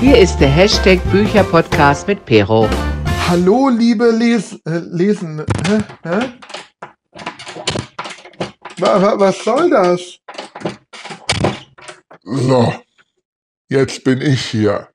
Hier 0.00 0.16
ist 0.16 0.38
der 0.38 0.48
Hashtag 0.48 1.00
Bücherpodcast 1.10 2.06
mit 2.06 2.24
Pero. 2.24 2.68
Hallo, 3.28 3.68
liebe 3.68 4.12
Les 4.12 4.52
äh, 4.64 4.78
Lesen. 4.92 5.44
Hä? 5.66 5.78
Hä? 6.04 6.32
Wa 8.78 9.02
wa 9.02 9.18
was 9.18 9.42
soll 9.42 9.68
das? 9.70 10.20
So, 12.22 12.72
jetzt 13.68 14.04
bin 14.04 14.20
ich 14.20 14.40
hier. 14.40 14.86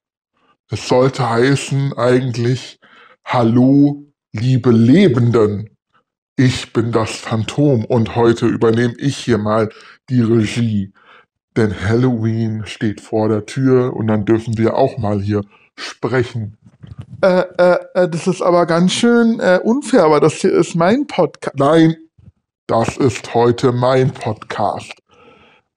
Es 0.71 0.87
sollte 0.87 1.29
heißen 1.29 1.91
eigentlich 1.97 2.79
Hallo, 3.25 4.05
liebe 4.31 4.71
Lebenden. 4.71 5.75
Ich 6.37 6.71
bin 6.71 6.93
das 6.93 7.11
Phantom 7.11 7.83
und 7.83 8.15
heute 8.15 8.45
übernehme 8.45 8.95
ich 8.97 9.17
hier 9.17 9.37
mal 9.37 9.67
die 10.09 10.21
Regie. 10.21 10.93
Denn 11.55 11.73
Halloween 11.87 12.65
steht 12.65 13.01
vor 13.01 13.29
der 13.29 13.45
Tür 13.45 13.95
und 13.95 14.07
dann 14.07 14.25
dürfen 14.25 14.57
wir 14.57 14.75
auch 14.75 14.97
mal 14.97 15.21
hier 15.21 15.41
sprechen. 15.75 16.57
Äh, 17.21 17.43
äh, 17.57 17.77
äh, 17.93 18.09
das 18.09 18.27
ist 18.27 18.41
aber 18.41 18.65
ganz 18.65 18.91
schön 18.91 19.39
äh, 19.39 19.59
unfair, 19.63 20.03
aber 20.03 20.19
das 20.19 20.33
hier 20.35 20.51
ist 20.51 20.75
mein 20.75 21.07
Podcast. 21.07 21.57
Nein, 21.57 21.95
das 22.67 22.97
ist 22.97 23.33
heute 23.33 23.71
mein 23.71 24.11
Podcast. 24.11 24.93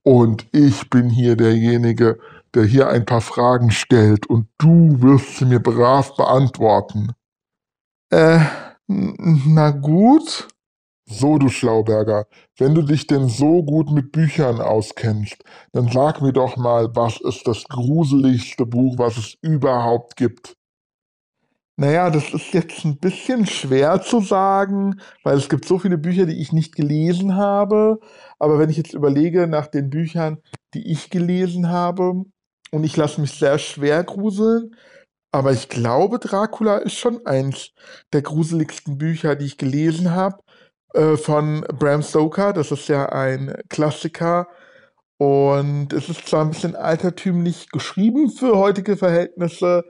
Und 0.03 0.47
ich 0.53 0.89
bin 0.89 1.11
hier 1.11 1.37
derjenige, 1.37 2.19
der 2.55 2.65
hier 2.65 2.89
ein 2.89 3.05
paar 3.05 3.21
Fragen 3.21 3.71
stellt 3.71 4.27
und 4.27 4.49
du 4.59 5.01
wirst 5.03 5.37
sie 5.37 5.45
mir 5.45 5.61
brav 5.61 6.17
beantworten. 6.17 7.13
Äh, 8.11 8.41
na 8.87 9.71
gut. 9.71 10.49
So, 11.09 11.39
du 11.39 11.49
Schlauberger, 11.49 12.27
wenn 12.59 12.75
du 12.75 12.83
dich 12.83 13.07
denn 13.07 13.29
so 13.29 13.63
gut 13.63 13.91
mit 13.93 14.11
Büchern 14.11 14.61
auskennst, 14.61 15.37
dann 15.73 15.89
sag 15.89 16.21
mir 16.21 16.33
doch 16.33 16.57
mal, 16.57 16.95
was 16.97 17.21
ist 17.21 17.47
das 17.47 17.65
gruseligste 17.65 18.67
Buch, 18.67 18.99
was 18.99 19.17
es 19.17 19.37
überhaupt 19.41 20.17
gibt? 20.17 20.57
Naja, 21.79 22.11
das 22.11 22.33
ist 22.33 22.55
jetzt 22.55 22.85
ein 22.85 22.99
bisschen 22.99 23.47
schwer 23.47 24.01
zu 24.01 24.21
sagen, 24.21 25.01
weil 25.23 25.37
es 25.37 25.49
gibt 25.49 25.67
so 25.67 25.79
viele 25.79 25.99
Bücher, 25.99 26.27
die 26.27 26.41
ich 26.41 26.53
nicht 26.53 26.75
gelesen 26.75 27.37
habe. 27.37 28.01
Aber 28.39 28.59
wenn 28.59 28.71
ich 28.71 28.79
jetzt 28.79 28.95
überlege 28.95 29.47
nach 29.47 29.67
den 29.67 29.91
Büchern, 29.91 30.39
die 30.75 30.91
ich 30.91 31.11
gelesen 31.11 31.69
habe, 31.69 32.25
und 32.73 32.85
ich 32.85 32.97
lasse 32.97 33.21
mich 33.21 33.33
sehr 33.33 33.59
schwer 33.59 34.03
gruseln, 34.05 34.75
aber 35.33 35.53
ich 35.53 35.69
glaube, 35.69 36.19
Dracula 36.19 36.79
ist 36.79 36.95
schon 36.95 37.27
eins 37.27 37.73
der 38.13 38.23
gruseligsten 38.23 38.97
Bücher, 38.97 39.37
die 39.37 39.45
ich 39.45 39.59
gelesen 39.59 40.13
habe. 40.13 40.39
Äh, 40.97 41.19
von 41.19 41.61
Bram 41.79 42.03
Stoker. 42.03 42.55
Das 42.55 42.73
ist 42.73 42.89
ja 42.89 43.07
ein 43.11 43.55
Klassiker. 43.69 44.49
Und 45.19 45.93
es 45.93 46.09
ist 46.09 46.27
zwar 46.27 46.43
ein 46.43 46.51
bisschen 46.51 46.75
altertümlich 46.75 47.69
geschrieben 47.71 48.31
für 48.31 48.57
heutige 48.57 48.97
Verhältnisse, 48.97 49.85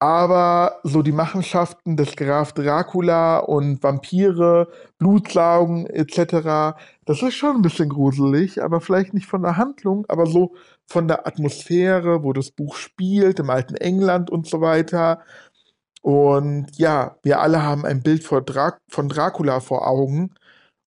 aber 0.00 0.80
so 0.84 1.02
die 1.02 1.12
Machenschaften 1.12 1.96
des 1.96 2.16
Graf 2.16 2.52
Dracula 2.52 3.38
und 3.38 3.82
Vampire, 3.82 4.68
Blutsaugen 4.98 5.86
etc., 5.86 6.76
das 7.04 7.22
ist 7.22 7.34
schon 7.34 7.56
ein 7.56 7.62
bisschen 7.62 7.88
gruselig, 7.88 8.62
aber 8.62 8.80
vielleicht 8.80 9.14
nicht 9.14 9.26
von 9.26 9.42
der 9.42 9.56
Handlung, 9.56 10.06
aber 10.08 10.26
so 10.26 10.54
von 10.86 11.08
der 11.08 11.26
Atmosphäre, 11.26 12.22
wo 12.24 12.32
das 12.32 12.50
Buch 12.52 12.76
spielt, 12.76 13.40
im 13.40 13.50
alten 13.50 13.76
England 13.76 14.30
und 14.30 14.46
so 14.46 14.60
weiter. 14.60 15.20
Und 16.02 16.76
ja, 16.78 17.16
wir 17.22 17.40
alle 17.40 17.62
haben 17.62 17.86
ein 17.86 18.02
Bild 18.02 18.24
von, 18.24 18.44
Dra 18.44 18.78
von 18.88 19.08
Dracula 19.08 19.60
vor 19.60 19.86
Augen. 19.86 20.34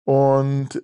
Und 0.05 0.83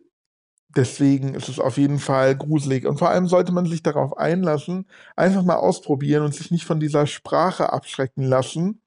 deswegen 0.75 1.33
ist 1.35 1.49
es 1.49 1.59
auf 1.59 1.77
jeden 1.77 1.99
Fall 1.99 2.35
gruselig. 2.37 2.85
Und 2.85 2.99
vor 2.99 3.09
allem 3.09 3.27
sollte 3.27 3.51
man 3.51 3.65
sich 3.65 3.83
darauf 3.83 4.17
einlassen, 4.17 4.87
einfach 5.15 5.43
mal 5.43 5.55
ausprobieren 5.57 6.23
und 6.23 6.35
sich 6.35 6.51
nicht 6.51 6.65
von 6.65 6.79
dieser 6.79 7.07
Sprache 7.07 7.73
abschrecken 7.73 8.23
lassen. 8.23 8.81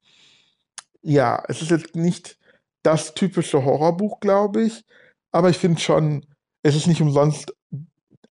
Ja, 1.01 1.43
es 1.49 1.61
ist 1.61 1.71
jetzt 1.71 1.95
nicht 1.95 2.39
das 2.83 3.13
typische 3.13 3.65
Horrorbuch, 3.65 4.19
glaube 4.21 4.63
ich. 4.63 4.85
Aber 5.31 5.49
ich 5.49 5.57
finde 5.57 5.81
schon, 5.81 6.25
es 6.63 6.75
ist 6.75 6.87
nicht 6.87 7.01
umsonst 7.01 7.53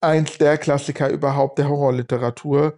eins 0.01 0.37
der 0.37 0.57
Klassiker 0.57 1.09
überhaupt 1.09 1.59
der 1.59 1.69
Horrorliteratur 1.69 2.77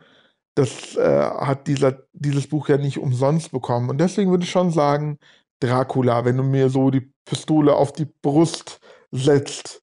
das 0.56 0.96
äh, 0.96 1.22
hat 1.22 1.68
dieser, 1.68 2.04
dieses 2.14 2.48
Buch 2.48 2.70
ja 2.70 2.78
nicht 2.78 3.00
umsonst 3.00 3.52
bekommen. 3.52 3.90
Und 3.90 4.00
deswegen 4.00 4.32
würde 4.32 4.44
ich 4.44 4.52
schon 4.52 4.72
sagen, 4.72 5.18
Dracula, 5.60 6.26
wenn 6.26 6.38
du 6.38 6.44
mir 6.44 6.70
so 6.70 6.90
die 6.92 7.12
Pistole 7.26 7.74
auf 7.76 7.94
die 7.94 8.08
Brust 8.22 8.80
setzt. 9.12 9.82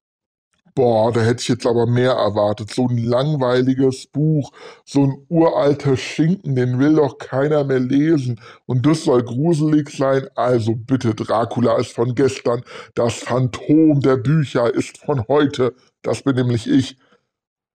Boah, 0.73 1.11
da 1.11 1.21
hätte 1.21 1.41
ich 1.41 1.49
jetzt 1.49 1.65
aber 1.67 1.85
mehr 1.85 2.13
erwartet. 2.13 2.71
So 2.71 2.87
ein 2.87 2.97
langweiliges 2.97 4.07
Buch, 4.07 4.51
so 4.85 5.03
ein 5.03 5.25
uralter 5.27 5.97
Schinken, 5.97 6.55
den 6.55 6.79
will 6.79 6.95
doch 6.95 7.17
keiner 7.17 7.65
mehr 7.65 7.79
lesen. 7.79 8.39
Und 8.67 8.85
das 8.85 9.03
soll 9.03 9.23
gruselig 9.23 9.89
sein. 9.89 10.29
Also 10.35 10.75
bitte, 10.75 11.13
Dracula 11.13 11.77
ist 11.77 11.91
von 11.91 12.15
gestern. 12.15 12.63
Das 12.95 13.15
Phantom 13.15 13.99
der 13.99 14.15
Bücher 14.15 14.73
ist 14.73 14.97
von 14.99 15.27
heute. 15.27 15.73
Das 16.03 16.23
bin 16.23 16.35
nämlich 16.35 16.69
ich. 16.69 16.95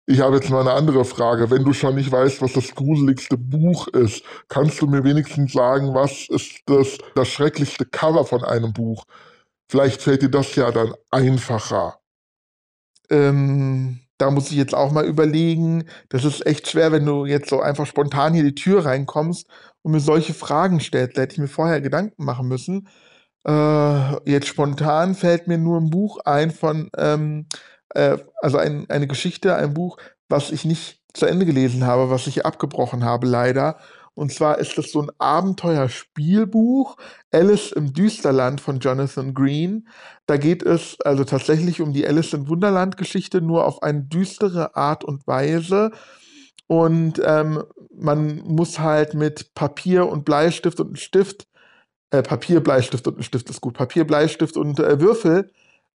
Ich 0.07 0.21
habe 0.21 0.37
jetzt 0.37 0.51
mal 0.51 0.61
eine 0.61 0.73
andere 0.73 1.05
Frage. 1.05 1.51
Wenn 1.51 1.65
du 1.65 1.73
schon 1.73 1.95
nicht 1.95 2.11
weißt, 2.11 2.43
was 2.43 2.53
das 2.55 2.75
gruseligste 2.75 3.37
Buch 3.37 3.87
ist, 3.89 4.25
kannst 4.49 4.81
du 4.83 4.87
mir 4.87 5.05
wenigstens 5.05 5.53
sagen, 5.53 5.95
was 5.95 6.29
ist 6.29 6.61
das, 6.67 6.99
das 7.15 7.29
schrecklichste 7.29 7.85
Cover 7.85 8.25
von 8.25 8.43
einem 8.43 8.73
Buch? 8.73 9.05
Vielleicht 9.71 10.03
fällt 10.03 10.23
dir 10.23 10.31
das 10.31 10.55
ja 10.57 10.71
dann 10.73 10.93
einfacher. 11.11 11.99
Ähm, 13.11 14.01
da 14.19 14.31
muss 14.31 14.51
ich 14.51 14.57
jetzt 14.57 14.75
auch 14.75 14.91
mal 14.93 15.05
überlegen. 15.07 15.85
Das 16.09 16.25
ist 16.25 16.47
echt 16.47 16.69
schwer, 16.69 16.93
wenn 16.93 17.07
du 17.07 17.25
jetzt 17.25 17.49
so 17.49 17.61
einfach 17.61 17.87
spontan 17.87 18.35
hier 18.35 18.45
die 18.45 18.55
Tür 18.55 18.85
reinkommst 18.85 19.47
und 19.83 19.93
mir 19.93 20.01
solche 20.01 20.35
Fragen 20.35 20.81
stellst. 20.81 21.17
Da 21.17 21.23
hätte 21.23 21.35
ich 21.35 21.39
mir 21.41 21.49
vorher 21.49 21.81
Gedanken 21.81 22.25
machen 22.25 22.49
müssen. 22.49 22.89
Äh, 23.47 24.31
jetzt 24.31 24.47
spontan 24.49 25.15
fällt 25.15 25.49
mir 25.49 25.59
nur 25.59 25.81
ein 25.81 25.91
Buch 25.91 26.19
ein 26.25 26.51
von 26.51 26.91
ähm, 26.97 27.47
äh, 27.95 28.19
also 28.41 28.59
ein, 28.59 28.89
eine 28.91 29.07
Geschichte, 29.07 29.55
ein 29.57 29.75
Buch, 29.75 29.99
was 30.29 30.51
ich 30.51 30.65
nicht 30.65 31.01
zu 31.15 31.27
Ende 31.27 31.47
gelesen 31.47 31.87
habe, 31.87 32.11
was 32.11 32.27
ich 32.27 32.47
abgebrochen 32.47 33.05
habe, 33.05 33.27
leider. 33.27 33.79
Und 34.15 34.31
zwar 34.31 34.59
ist 34.59 34.77
das 34.77 34.93
so 34.93 35.01
ein 35.01 35.11
Abenteuerspielbuch, 35.19 36.97
Alice 37.31 37.73
im 37.73 37.95
Düsterland 37.95 38.61
von 38.61 38.79
Jonathan 38.79 39.33
Green. 39.33 39.89
Da 40.27 40.37
geht 40.37 40.63
es 40.63 41.01
also 41.01 41.25
tatsächlich 41.25 41.81
um 41.81 41.95
die 41.95 42.07
Alice 42.07 42.35
im 42.35 42.49
Wunderland-Geschichte, 42.49 43.41
nur 43.41 43.65
auf 43.65 43.83
eine 43.83 44.03
düstere 44.03 44.77
Art 44.77 45.03
und 45.03 45.27
Weise. 45.27 45.93
Und 46.67 47.21
ähm, 47.25 47.65
man 47.95 48.39
muss 48.45 48.79
halt 48.79 49.15
mit 49.15 49.55
Papier 49.55 50.09
und 50.09 50.25
Bleistift 50.25 50.81
und 50.81 50.99
Stift, 50.99 51.47
äh, 52.11 52.23
Papier, 52.23 52.61
Bleistift 52.61 53.07
und 53.09 53.25
Stift 53.25 53.49
ist 53.49 53.63
gut, 53.63 53.75
Papier, 53.75 54.07
Bleistift 54.07 54.57
und 54.59 54.79
äh, 54.79 55.01
Würfel 55.01 55.51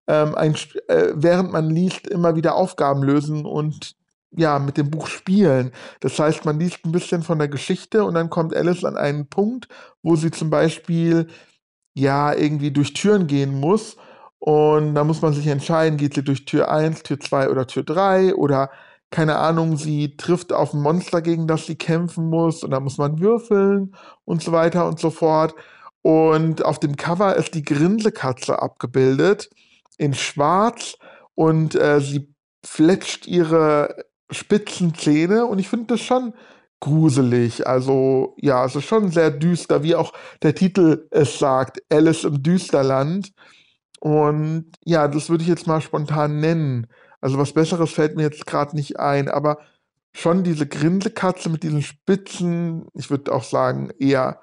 ähm, 0.08 0.34
ein, 0.34 0.54
äh, 0.88 1.12
während 1.14 1.52
man 1.52 1.70
liest, 1.70 2.08
immer 2.08 2.34
wieder 2.34 2.56
Aufgaben 2.56 3.02
lösen 3.02 3.44
und 3.44 3.94
ja, 4.30 4.58
mit 4.58 4.76
dem 4.76 4.90
Buch 4.90 5.06
spielen. 5.06 5.72
Das 6.00 6.18
heißt, 6.18 6.44
man 6.44 6.58
liest 6.58 6.84
ein 6.84 6.92
bisschen 6.92 7.22
von 7.22 7.38
der 7.38 7.48
Geschichte 7.48 8.04
und 8.04 8.14
dann 8.14 8.30
kommt 8.30 8.54
Alice 8.54 8.84
an 8.84 8.96
einen 8.96 9.28
Punkt, 9.28 9.68
wo 10.02 10.16
sie 10.16 10.30
zum 10.30 10.50
Beispiel 10.50 11.28
ja 11.94 12.34
irgendwie 12.34 12.70
durch 12.70 12.94
Türen 12.94 13.26
gehen 13.26 13.58
muss. 13.60 13.96
Und 14.38 14.94
da 14.94 15.04
muss 15.04 15.22
man 15.22 15.32
sich 15.32 15.46
entscheiden, 15.46 15.98
geht 15.98 16.14
sie 16.14 16.24
durch 16.24 16.44
Tür 16.44 16.70
1, 16.70 17.02
Tür 17.02 17.20
2 17.20 17.50
oder 17.50 17.66
Tür 17.66 17.84
3 17.84 18.34
oder 18.34 18.70
keine 19.10 19.38
Ahnung, 19.38 19.76
sie 19.78 20.16
trifft 20.16 20.52
auf 20.52 20.74
ein 20.74 20.82
Monster, 20.82 21.22
gegen 21.22 21.46
das 21.46 21.66
sie 21.66 21.76
kämpfen 21.76 22.28
muss 22.28 22.62
und 22.62 22.70
da 22.72 22.80
muss 22.80 22.98
man 22.98 23.20
würfeln 23.20 23.94
und 24.26 24.42
so 24.42 24.52
weiter 24.52 24.86
und 24.86 25.00
so 25.00 25.10
fort. 25.10 25.54
Und 26.02 26.64
auf 26.64 26.78
dem 26.78 26.96
Cover 26.96 27.36
ist 27.36 27.54
die 27.54 27.62
Grinsekatze 27.62 28.60
abgebildet 28.62 29.50
in 29.98 30.14
Schwarz 30.14 30.96
und 31.34 31.74
äh, 31.74 32.00
sie 32.00 32.34
fletscht 32.64 33.26
ihre 33.26 34.04
spitzen 34.30 34.94
Zähne 34.94 35.46
und 35.46 35.58
ich 35.58 35.68
finde 35.68 35.94
das 35.94 36.00
schon 36.00 36.34
gruselig. 36.80 37.66
Also 37.66 38.34
ja, 38.38 38.64
es 38.64 38.76
ist 38.76 38.84
schon 38.84 39.10
sehr 39.10 39.30
düster, 39.30 39.82
wie 39.82 39.94
auch 39.94 40.12
der 40.42 40.54
Titel 40.54 41.08
es 41.10 41.38
sagt, 41.38 41.82
Alice 41.90 42.24
im 42.24 42.42
Düsterland. 42.42 43.32
Und 44.00 44.70
ja, 44.84 45.08
das 45.08 45.28
würde 45.28 45.42
ich 45.42 45.48
jetzt 45.48 45.66
mal 45.66 45.80
spontan 45.80 46.40
nennen. 46.40 46.86
Also 47.20 47.38
was 47.38 47.52
Besseres 47.52 47.90
fällt 47.90 48.16
mir 48.16 48.22
jetzt 48.22 48.46
gerade 48.46 48.76
nicht 48.76 49.00
ein, 49.00 49.28
aber 49.28 49.58
schon 50.12 50.44
diese 50.44 50.66
Grinsekatze 50.66 51.48
mit 51.48 51.62
diesen 51.62 51.82
spitzen, 51.82 52.86
ich 52.94 53.10
würde 53.10 53.32
auch 53.32 53.44
sagen, 53.44 53.90
eher 53.98 54.40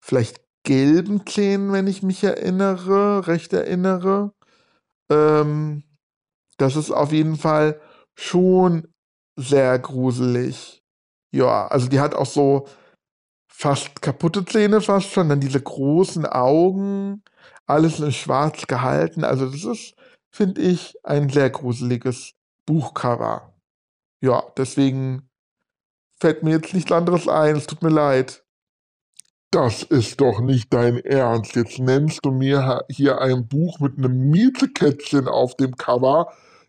vielleicht 0.00 0.40
gelben 0.64 1.26
Zähnen, 1.26 1.72
wenn 1.72 1.86
ich 1.86 2.02
mich 2.02 2.22
erinnere, 2.22 3.26
recht 3.26 3.52
erinnere. 3.52 4.32
Ähm, 5.10 5.82
das 6.56 6.76
ist 6.76 6.90
auf 6.90 7.12
jeden 7.12 7.36
Fall 7.36 7.80
schon 8.14 8.88
sehr 9.36 9.78
gruselig. 9.78 10.82
Ja, 11.32 11.66
also 11.68 11.88
die 11.88 12.00
hat 12.00 12.14
auch 12.14 12.26
so 12.26 12.66
fast 13.48 14.02
kaputte 14.02 14.44
Zähne 14.44 14.80
fast 14.80 15.10
schon, 15.10 15.28
dann 15.28 15.40
diese 15.40 15.60
großen 15.60 16.26
Augen, 16.26 17.22
alles 17.66 18.00
in 18.00 18.12
schwarz 18.12 18.66
gehalten. 18.66 19.24
Also 19.24 19.46
das 19.50 19.64
ist, 19.64 19.94
finde 20.30 20.60
ich, 20.60 20.94
ein 21.04 21.28
sehr 21.28 21.50
gruseliges 21.50 22.32
Buchcover. 22.66 23.54
Ja, 24.22 24.44
deswegen 24.56 25.28
fällt 26.20 26.42
mir 26.42 26.50
jetzt 26.50 26.74
nichts 26.74 26.92
anderes 26.92 27.28
ein. 27.28 27.56
Es 27.56 27.66
tut 27.66 27.82
mir 27.82 27.90
leid. 27.90 28.44
Das 29.52 29.82
ist 29.82 30.20
doch 30.20 30.40
nicht 30.40 30.72
dein 30.72 30.98
Ernst. 30.98 31.56
Jetzt 31.56 31.80
nennst 31.80 32.24
du 32.24 32.30
mir 32.30 32.84
hier 32.88 33.20
ein 33.20 33.48
Buch 33.48 33.80
mit 33.80 33.98
einem 33.98 34.30
Mietekätzchen 34.30 35.26
auf 35.26 35.56
dem 35.56 35.76
Cover. 35.76 36.28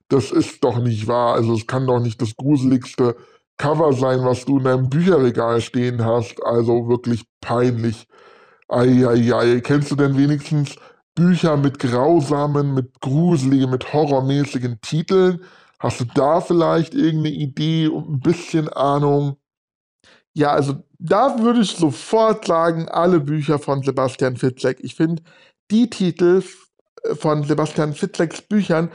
Das 0.10 0.32
ist 0.32 0.64
doch 0.64 0.80
nicht 0.80 1.08
wahr. 1.08 1.36
Also 1.36 1.54
es 1.54 1.68
kann 1.68 1.86
doch 1.86 2.00
nicht 2.00 2.22
das 2.22 2.36
gruseligste 2.36 3.16
Cover 3.58 3.94
sein, 3.94 4.26
was 4.26 4.46
du 4.46 4.58
in 4.58 4.64
deinem 4.64 4.90
Bücherregal 4.90 5.62
stehen 5.62 6.04
hast. 6.04 6.44
Also 6.44 6.88
wirklich 6.90 7.26
peinlich. 7.40 8.08
Eieiei. 8.68 9.62
Kennst 9.62 9.92
du 9.92 9.96
denn 9.96 10.18
wenigstens 10.18 10.76
Bücher 11.14 11.58
mit 11.58 11.78
grausamen, 11.78 12.74
mit 12.74 13.00
gruseligen, 13.02 13.70
mit 13.70 13.94
horrormäßigen 13.94 14.80
Titeln? 14.82 15.44
Hast 15.80 16.00
du 16.00 16.06
da 16.06 16.42
vielleicht 16.42 16.96
irgendeine 16.96 17.36
Idee 17.36 17.88
und 17.90 18.10
ein 18.10 18.20
bisschen 18.22 18.70
Ahnung? 18.70 19.38
Ja, 20.34 20.52
also 20.52 20.76
da 20.98 21.40
würde 21.40 21.62
ich 21.62 21.72
sofort 21.76 22.46
sagen, 22.46 22.88
alle 22.88 23.20
Bücher 23.20 23.60
von 23.60 23.84
Sebastian 23.84 24.38
Fitzek. 24.38 24.80
Ich 24.82 24.96
finde, 24.96 25.24
die 25.70 25.90
Titel 25.90 26.42
von 27.14 27.44
Sebastian 27.44 27.94
Fitzeks 27.94 28.42
Büchern, 28.42 28.92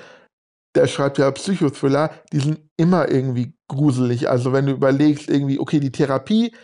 der 0.74 0.86
schreibt 0.86 1.18
ja 1.18 1.30
Psychothriller, 1.30 2.10
die 2.32 2.40
sind 2.40 2.60
immer 2.76 3.10
irgendwie 3.10 3.54
gruselig. 3.68 4.28
Also 4.30 4.52
wenn 4.52 4.66
du 4.66 4.72
überlegst, 4.72 5.28
irgendwie, 5.28 5.58
okay, 5.58 5.80
die 5.80 5.92
Therapie 5.92 6.54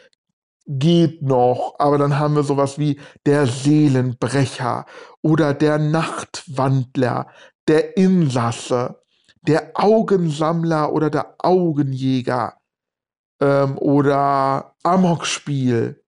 geht 0.67 1.23
noch, 1.23 1.75
aber 1.79 1.99
dann 1.99 2.19
haben 2.19 2.37
wir 2.37 2.45
sowas 2.45 2.79
wie 2.79 3.01
der 3.27 3.47
Seelenbrecher 3.47 4.87
oder 5.23 5.55
der 5.55 5.79
Nachtwandler, 5.79 7.27
der 7.69 7.97
Insasse, 7.97 9.01
der 9.43 9.73
Augensammler 9.75 10.93
oder 10.93 11.11
der 11.11 11.35
Augenjäger 11.39 12.55
ähm, 13.43 13.77
oder 13.79 14.77
Amokspiel. 14.85 16.01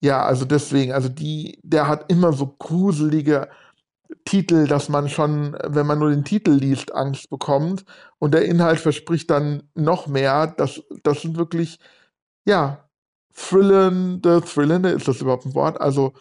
Ja, 0.00 0.22
also 0.24 0.44
deswegen, 0.44 0.92
also 0.92 1.08
die, 1.08 1.58
der 1.62 1.88
hat 1.88 2.10
immer 2.10 2.32
so 2.32 2.46
gruselige 2.46 3.48
Titel, 4.24 4.66
dass 4.68 4.88
man 4.88 5.08
schon, 5.08 5.56
wenn 5.66 5.86
man 5.86 5.98
nur 5.98 6.10
den 6.10 6.24
Titel 6.24 6.52
liest, 6.52 6.94
Angst 6.94 7.30
bekommt. 7.30 7.84
Und 8.18 8.34
der 8.34 8.44
Inhalt 8.44 8.78
verspricht 8.78 9.30
dann 9.30 9.64
noch 9.74 10.06
mehr. 10.06 10.46
Das, 10.46 10.80
das 11.02 11.22
sind 11.22 11.36
wirklich, 11.36 11.80
ja, 12.46 12.88
thrillende, 13.34 14.42
thrillende, 14.42 14.90
ist 14.90 15.08
das 15.08 15.20
überhaupt 15.20 15.46
ein 15.46 15.54
Wort? 15.54 15.80
Also 15.80 16.12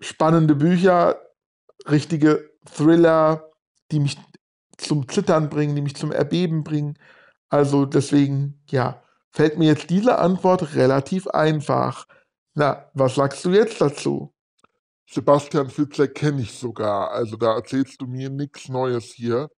spannende 0.00 0.54
Bücher, 0.54 1.16
richtige 1.88 2.50
Thriller, 2.66 3.50
die 3.90 4.00
mich 4.00 4.18
zum 4.76 5.08
Zittern 5.08 5.48
bringen, 5.48 5.74
die 5.74 5.82
mich 5.82 5.96
zum 5.96 6.12
Erbeben 6.12 6.64
bringen. 6.64 6.98
Also 7.48 7.86
deswegen, 7.86 8.62
ja, 8.68 9.02
fällt 9.32 9.58
mir 9.58 9.66
jetzt 9.68 9.90
diese 9.90 10.18
Antwort 10.18 10.74
relativ 10.74 11.26
einfach. 11.28 12.06
Na, 12.54 12.90
was 12.94 13.14
sagst 13.14 13.44
du 13.44 13.50
jetzt 13.50 13.80
dazu? 13.80 14.34
Sebastian 15.08 15.68
Fitzek 15.68 16.14
kenne 16.14 16.42
ich 16.42 16.52
sogar, 16.52 17.10
also 17.10 17.36
da 17.36 17.54
erzählst 17.54 18.00
du 18.00 18.06
mir 18.06 18.30
nichts 18.30 18.68
Neues 18.68 19.04
hier. 19.04 19.50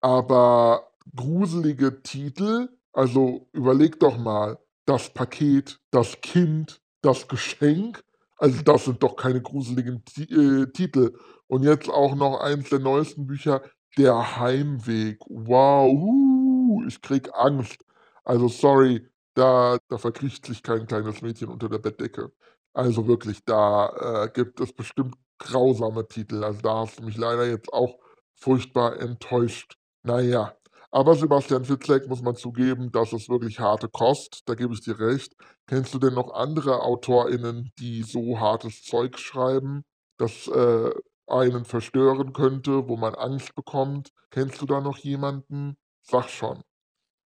Aber 0.00 0.92
gruselige 1.14 2.02
Titel, 2.02 2.68
also 2.92 3.48
überleg 3.52 3.98
doch 4.00 4.16
mal, 4.16 4.58
das 4.86 5.10
Paket, 5.10 5.80
das 5.90 6.20
Kind, 6.20 6.80
das 7.02 7.28
Geschenk, 7.28 8.02
also 8.36 8.62
das 8.62 8.84
sind 8.84 9.02
doch 9.02 9.16
keine 9.16 9.40
gruseligen 9.42 10.04
Ti 10.04 10.24
äh, 10.24 10.66
Titel. 10.72 11.16
Und 11.46 11.62
jetzt 11.62 11.88
auch 11.88 12.14
noch 12.14 12.40
eins 12.40 12.70
der 12.70 12.78
neuesten 12.80 13.26
Bücher, 13.26 13.62
Der 13.96 14.38
Heimweg. 14.38 15.20
Wow, 15.28 15.92
uh, 15.92 16.84
ich 16.88 17.00
krieg 17.00 17.30
Angst. 17.34 17.84
Also 18.24 18.48
sorry, 18.48 19.06
da, 19.34 19.78
da 19.88 19.98
verkriecht 19.98 20.46
sich 20.46 20.62
kein 20.62 20.86
kleines 20.86 21.22
Mädchen 21.22 21.48
unter 21.48 21.68
der 21.68 21.78
Bettdecke. 21.78 22.32
Also 22.72 23.06
wirklich, 23.06 23.44
da 23.44 24.24
äh, 24.24 24.30
gibt 24.32 24.60
es 24.60 24.72
bestimmt 24.72 25.16
grausame 25.38 26.06
Titel. 26.08 26.42
Also 26.44 26.60
da 26.60 26.78
hast 26.80 26.98
du 26.98 27.04
mich 27.04 27.16
leider 27.16 27.46
jetzt 27.46 27.72
auch 27.72 27.98
furchtbar 28.34 29.00
enttäuscht. 29.00 29.76
Naja, 30.02 30.56
aber 30.90 31.16
Sebastian 31.16 31.64
Fitzek 31.64 32.08
muss 32.08 32.22
man 32.22 32.36
zugeben, 32.36 32.92
das 32.92 33.12
ist 33.12 33.28
wirklich 33.28 33.58
harte 33.58 33.88
Kost, 33.88 34.42
da 34.46 34.54
gebe 34.54 34.74
ich 34.74 34.80
dir 34.80 34.98
recht. 35.00 35.34
Kennst 35.66 35.92
du 35.94 35.98
denn 35.98 36.14
noch 36.14 36.32
andere 36.34 36.82
AutorInnen, 36.82 37.72
die 37.80 38.02
so 38.04 38.38
hartes 38.38 38.84
Zeug 38.84 39.18
schreiben, 39.18 39.84
das 40.18 40.46
äh, 40.46 40.90
einen 41.26 41.64
verstören 41.64 42.32
könnte, 42.32 42.88
wo 42.88 42.96
man 42.96 43.14
Angst 43.16 43.56
bekommt? 43.56 44.10
Kennst 44.30 44.62
du 44.62 44.66
da 44.66 44.80
noch 44.80 44.98
jemanden? 44.98 45.76
Sag 46.02 46.28
schon. 46.30 46.62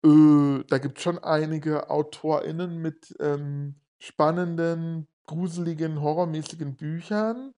Äh, 0.04 0.64
da 0.68 0.78
gibt 0.80 0.98
es 0.98 1.04
schon 1.04 1.20
einige 1.20 1.90
AutorInnen 1.90 2.82
mit 2.82 3.16
ähm, 3.20 3.76
spannenden, 4.00 5.08
gruseligen, 5.28 6.02
horrormäßigen 6.02 6.76
Büchern. 6.76 7.54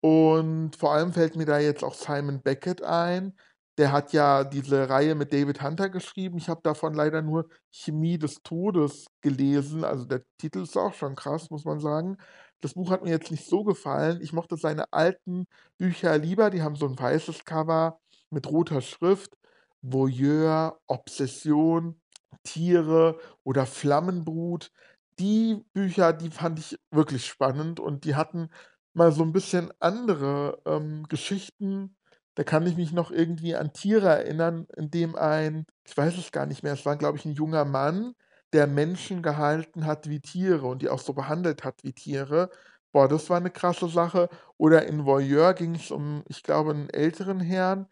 Und 0.00 0.76
vor 0.76 0.92
allem 0.94 1.12
fällt 1.12 1.36
mir 1.36 1.46
da 1.46 1.58
jetzt 1.60 1.84
auch 1.84 1.94
Simon 1.94 2.42
Beckett 2.42 2.82
ein. 2.82 3.34
Der 3.78 3.92
hat 3.92 4.12
ja 4.12 4.44
diese 4.44 4.88
Reihe 4.90 5.14
mit 5.14 5.32
David 5.32 5.62
Hunter 5.62 5.90
geschrieben. 5.90 6.38
Ich 6.38 6.48
habe 6.48 6.60
davon 6.62 6.94
leider 6.94 7.22
nur 7.22 7.48
Chemie 7.70 8.18
des 8.18 8.42
Todes 8.42 9.06
gelesen. 9.22 9.84
Also 9.84 10.04
der 10.06 10.24
Titel 10.38 10.62
ist 10.62 10.76
auch 10.76 10.94
schon 10.94 11.14
krass, 11.16 11.50
muss 11.50 11.64
man 11.64 11.80
sagen. 11.80 12.18
Das 12.60 12.74
Buch 12.74 12.90
hat 12.90 13.04
mir 13.04 13.10
jetzt 13.10 13.30
nicht 13.30 13.46
so 13.48 13.64
gefallen. 13.64 14.20
Ich 14.22 14.32
mochte 14.32 14.56
seine 14.56 14.92
alten 14.92 15.46
Bücher 15.78 16.18
lieber. 16.18 16.50
Die 16.50 16.62
haben 16.62 16.76
so 16.76 16.86
ein 16.86 16.98
weißes 16.98 17.44
Cover 17.44 18.00
mit 18.30 18.46
roter 18.48 18.80
Schrift. 18.82 19.36
Voyeur, 19.82 20.80
Obsession, 20.86 22.00
Tiere 22.44 23.18
oder 23.44 23.66
Flammenbrut. 23.66 24.72
Die 25.18 25.64
Bücher, 25.74 26.12
die 26.12 26.30
fand 26.30 26.58
ich 26.58 26.78
wirklich 26.90 27.26
spannend 27.26 27.80
und 27.80 28.04
die 28.04 28.14
hatten 28.16 28.48
mal 28.94 29.12
so 29.12 29.22
ein 29.22 29.32
bisschen 29.32 29.72
andere, 29.80 30.60
ähm, 30.66 31.04
Geschichten. 31.08 31.96
Da 32.34 32.44
kann 32.44 32.66
ich 32.66 32.76
mich 32.76 32.92
noch 32.92 33.10
irgendwie 33.10 33.54
an 33.56 33.72
Tiere 33.72 34.08
erinnern, 34.08 34.66
in 34.76 34.90
dem 34.90 35.16
ein 35.16 35.66
ich 35.84 35.96
weiß 35.96 36.16
es 36.16 36.32
gar 36.32 36.46
nicht 36.46 36.62
mehr, 36.62 36.72
es 36.74 36.86
war, 36.86 36.96
glaube 36.96 37.18
ich, 37.18 37.24
ein 37.24 37.32
junger 37.34 37.64
Mann, 37.64 38.14
der 38.52 38.66
Menschen 38.66 39.22
gehalten 39.22 39.84
hat 39.86 40.08
wie 40.08 40.20
Tiere 40.20 40.66
und 40.66 40.82
die 40.82 40.88
auch 40.88 41.00
so 41.00 41.12
behandelt 41.12 41.64
hat 41.64 41.82
wie 41.84 41.92
Tiere. 41.92 42.50
Boah, 42.92 43.08
das 43.08 43.28
war 43.30 43.38
eine 43.38 43.50
krasse 43.50 43.88
Sache. 43.88 44.28
Oder 44.58 44.86
in 44.86 45.04
Voyeur 45.06 45.54
ging 45.54 45.74
es 45.74 45.90
um, 45.90 46.22
ich 46.28 46.42
glaube, 46.42 46.70
einen 46.72 46.90
älteren 46.90 47.40
Herrn, 47.40 47.86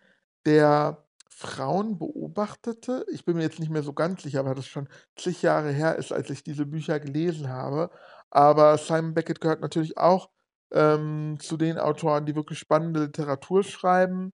der 0.47 1.05
Frauen 1.31 1.99
beobachtete. 1.99 3.07
Ich 3.11 3.25
bin 3.25 3.37
mir 3.37 3.43
jetzt 3.43 3.61
nicht 3.61 3.71
mehr 3.71 3.83
so 3.83 3.95
ganz 3.95 4.23
sicher, 4.23 4.45
weil 4.45 4.55
das 4.55 4.67
schon 4.67 4.89
zig 5.17 5.43
Jahre 5.43 5.71
her 5.71 5.97
ist, 5.97 6.13
als 6.13 6.29
ich 6.29 6.43
diese 6.43 6.67
Bücher 6.67 7.01
gelesen 7.01 7.49
habe. 7.49 7.91
Aber 8.31 8.77
Simon 8.79 9.15
Beckett 9.15 9.41
gehört 9.41 9.61
natürlich 9.61 9.97
auch 9.97 10.29
ähm, 10.73 11.39
zu 11.41 11.57
den 11.57 11.79
Autoren, 11.79 12.27
die 12.27 12.35
wirklich 12.35 12.59
spannende 12.59 13.05
Literatur 13.05 13.63
schreiben. 13.63 14.33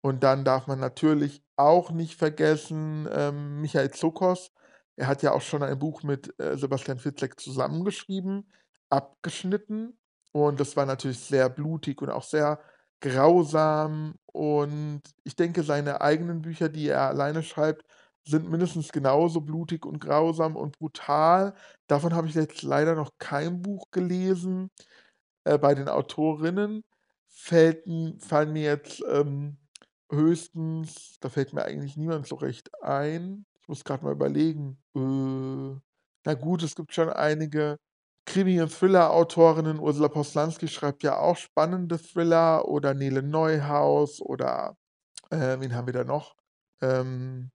Und 0.00 0.22
dann 0.22 0.44
darf 0.44 0.66
man 0.66 0.78
natürlich 0.80 1.42
auch 1.56 1.90
nicht 1.90 2.16
vergessen, 2.16 3.08
ähm, 3.12 3.60
Michael 3.60 3.90
Zokos. 3.90 4.52
Er 4.96 5.08
hat 5.08 5.22
ja 5.22 5.32
auch 5.32 5.42
schon 5.42 5.62
ein 5.62 5.78
Buch 5.78 6.02
mit 6.02 6.32
äh, 6.40 6.56
Sebastian 6.56 6.98
Fitzek 6.98 7.38
zusammengeschrieben, 7.40 8.50
abgeschnitten. 8.88 9.98
Und 10.32 10.60
das 10.60 10.76
war 10.76 10.86
natürlich 10.86 11.20
sehr 11.20 11.48
blutig 11.48 12.00
und 12.02 12.10
auch 12.10 12.22
sehr 12.22 12.60
grausam. 13.00 14.14
Und 14.26 15.02
ich 15.24 15.36
denke, 15.36 15.62
seine 15.62 16.00
eigenen 16.00 16.42
Bücher, 16.42 16.68
die 16.68 16.88
er 16.88 17.02
alleine 17.08 17.42
schreibt, 17.42 17.84
sind 18.24 18.50
mindestens 18.50 18.90
genauso 18.92 19.40
blutig 19.40 19.86
und 19.86 20.00
grausam 20.00 20.56
und 20.56 20.78
brutal. 20.78 21.54
Davon 21.86 22.14
habe 22.14 22.28
ich 22.28 22.34
jetzt 22.34 22.62
leider 22.62 22.94
noch 22.94 23.12
kein 23.18 23.62
Buch 23.62 23.90
gelesen. 23.92 24.70
Äh, 25.44 25.58
bei 25.58 25.74
den 25.74 25.88
Autorinnen 25.88 26.82
fällt, 27.28 27.84
fallen 28.20 28.52
mir 28.52 28.62
jetzt 28.62 29.02
ähm, 29.08 29.58
höchstens, 30.10 31.18
da 31.20 31.28
fällt 31.28 31.52
mir 31.52 31.64
eigentlich 31.64 31.96
niemand 31.96 32.26
so 32.26 32.36
recht 32.36 32.70
ein. 32.82 33.46
Ich 33.62 33.68
muss 33.68 33.84
gerade 33.84 34.04
mal 34.04 34.12
überlegen. 34.12 34.78
Äh, 34.96 35.80
na 36.24 36.34
gut, 36.34 36.62
es 36.62 36.74
gibt 36.74 36.94
schon 36.94 37.10
einige 37.10 37.78
Krimi- 38.26 38.60
und 38.60 38.72
Thriller-Autorinnen. 38.72 39.78
Ursula 39.78 40.08
Poslanski 40.08 40.68
schreibt 40.68 41.02
ja 41.02 41.18
auch 41.18 41.36
spannende 41.36 41.98
Thriller 41.98 42.68
oder 42.68 42.92
Nele 42.92 43.22
Neuhaus 43.22 44.20
oder 44.20 44.76
äh, 45.30 45.58
wen 45.58 45.74
haben 45.74 45.86
wir 45.86 45.94
da 45.94 46.04
noch? 46.04 46.34
Ähm, 46.82 47.50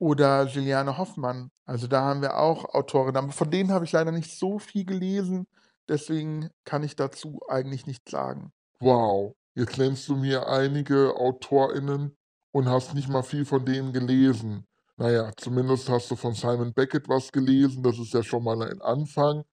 oder 0.00 0.46
Juliane 0.46 0.96
Hoffmann. 0.96 1.50
Also 1.66 1.86
da 1.86 2.02
haben 2.02 2.22
wir 2.22 2.38
auch 2.38 2.64
Autorinnen. 2.74 3.16
Aber 3.16 3.32
von 3.32 3.50
denen 3.50 3.72
habe 3.72 3.84
ich 3.84 3.92
leider 3.92 4.12
nicht 4.12 4.38
so 4.38 4.58
viel 4.58 4.84
gelesen. 4.84 5.46
Deswegen 5.88 6.50
kann 6.64 6.82
ich 6.82 6.96
dazu 6.96 7.40
eigentlich 7.48 7.86
nichts 7.86 8.10
sagen. 8.10 8.52
Wow, 8.80 9.34
jetzt 9.54 9.78
nennst 9.78 10.08
du 10.08 10.16
mir 10.16 10.48
einige 10.48 11.16
AutorInnen 11.16 12.16
und 12.52 12.68
hast 12.68 12.94
nicht 12.94 13.08
mal 13.08 13.22
viel 13.22 13.44
von 13.44 13.64
denen 13.64 13.92
gelesen. 13.92 14.66
Naja, 14.96 15.30
zumindest 15.36 15.88
hast 15.88 16.10
du 16.10 16.16
von 16.16 16.34
Simon 16.34 16.72
Beckett 16.74 17.08
was 17.08 17.30
gelesen, 17.30 17.82
das 17.82 17.98
ist 17.98 18.12
ja 18.12 18.22
schon 18.22 18.44
mal 18.44 18.60
ein 18.62 18.80
Anfang. 18.82 19.44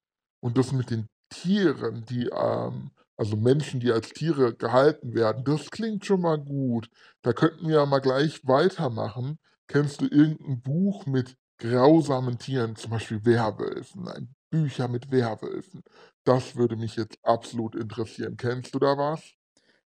Und 0.46 0.60
das 0.60 0.72
mit 0.74 0.92
den 0.92 1.08
Tieren, 1.30 2.06
die, 2.06 2.30
ähm, 2.32 2.92
also 3.18 3.36
Menschen, 3.36 3.80
die 3.80 3.92
als 3.92 4.10
Tiere 4.10 4.54
gehalten 4.54 5.16
werden, 5.16 5.44
das 5.44 5.72
klingt 5.72 6.06
schon 6.06 6.22
mal 6.22 6.38
gut. 6.38 6.88
Da 7.24 7.34
könnten 7.34 7.68
wir 7.68 7.78
ja 7.78 7.86
mal 7.88 7.98
gleich 7.98 8.46
weitermachen. 8.48 9.40
Kennst 9.68 10.02
du 10.02 10.06
irgendein 10.06 10.62
Buch 10.62 11.08
mit 11.08 11.36
grausamen 11.58 12.38
Tieren, 12.38 12.76
zum 12.76 12.92
Beispiel 12.92 13.26
Werwölfen, 13.26 14.08
ein 14.08 14.36
Bücher 14.52 14.88
mit 14.88 15.10
Werwölfen. 15.10 15.84
Das 16.26 16.56
würde 16.56 16.76
mich 16.76 16.96
jetzt 16.96 17.18
absolut 17.24 17.74
interessieren. 17.74 18.38
Kennst 18.38 18.76
du 18.76 18.78
da 18.78 18.96
was? 18.96 19.24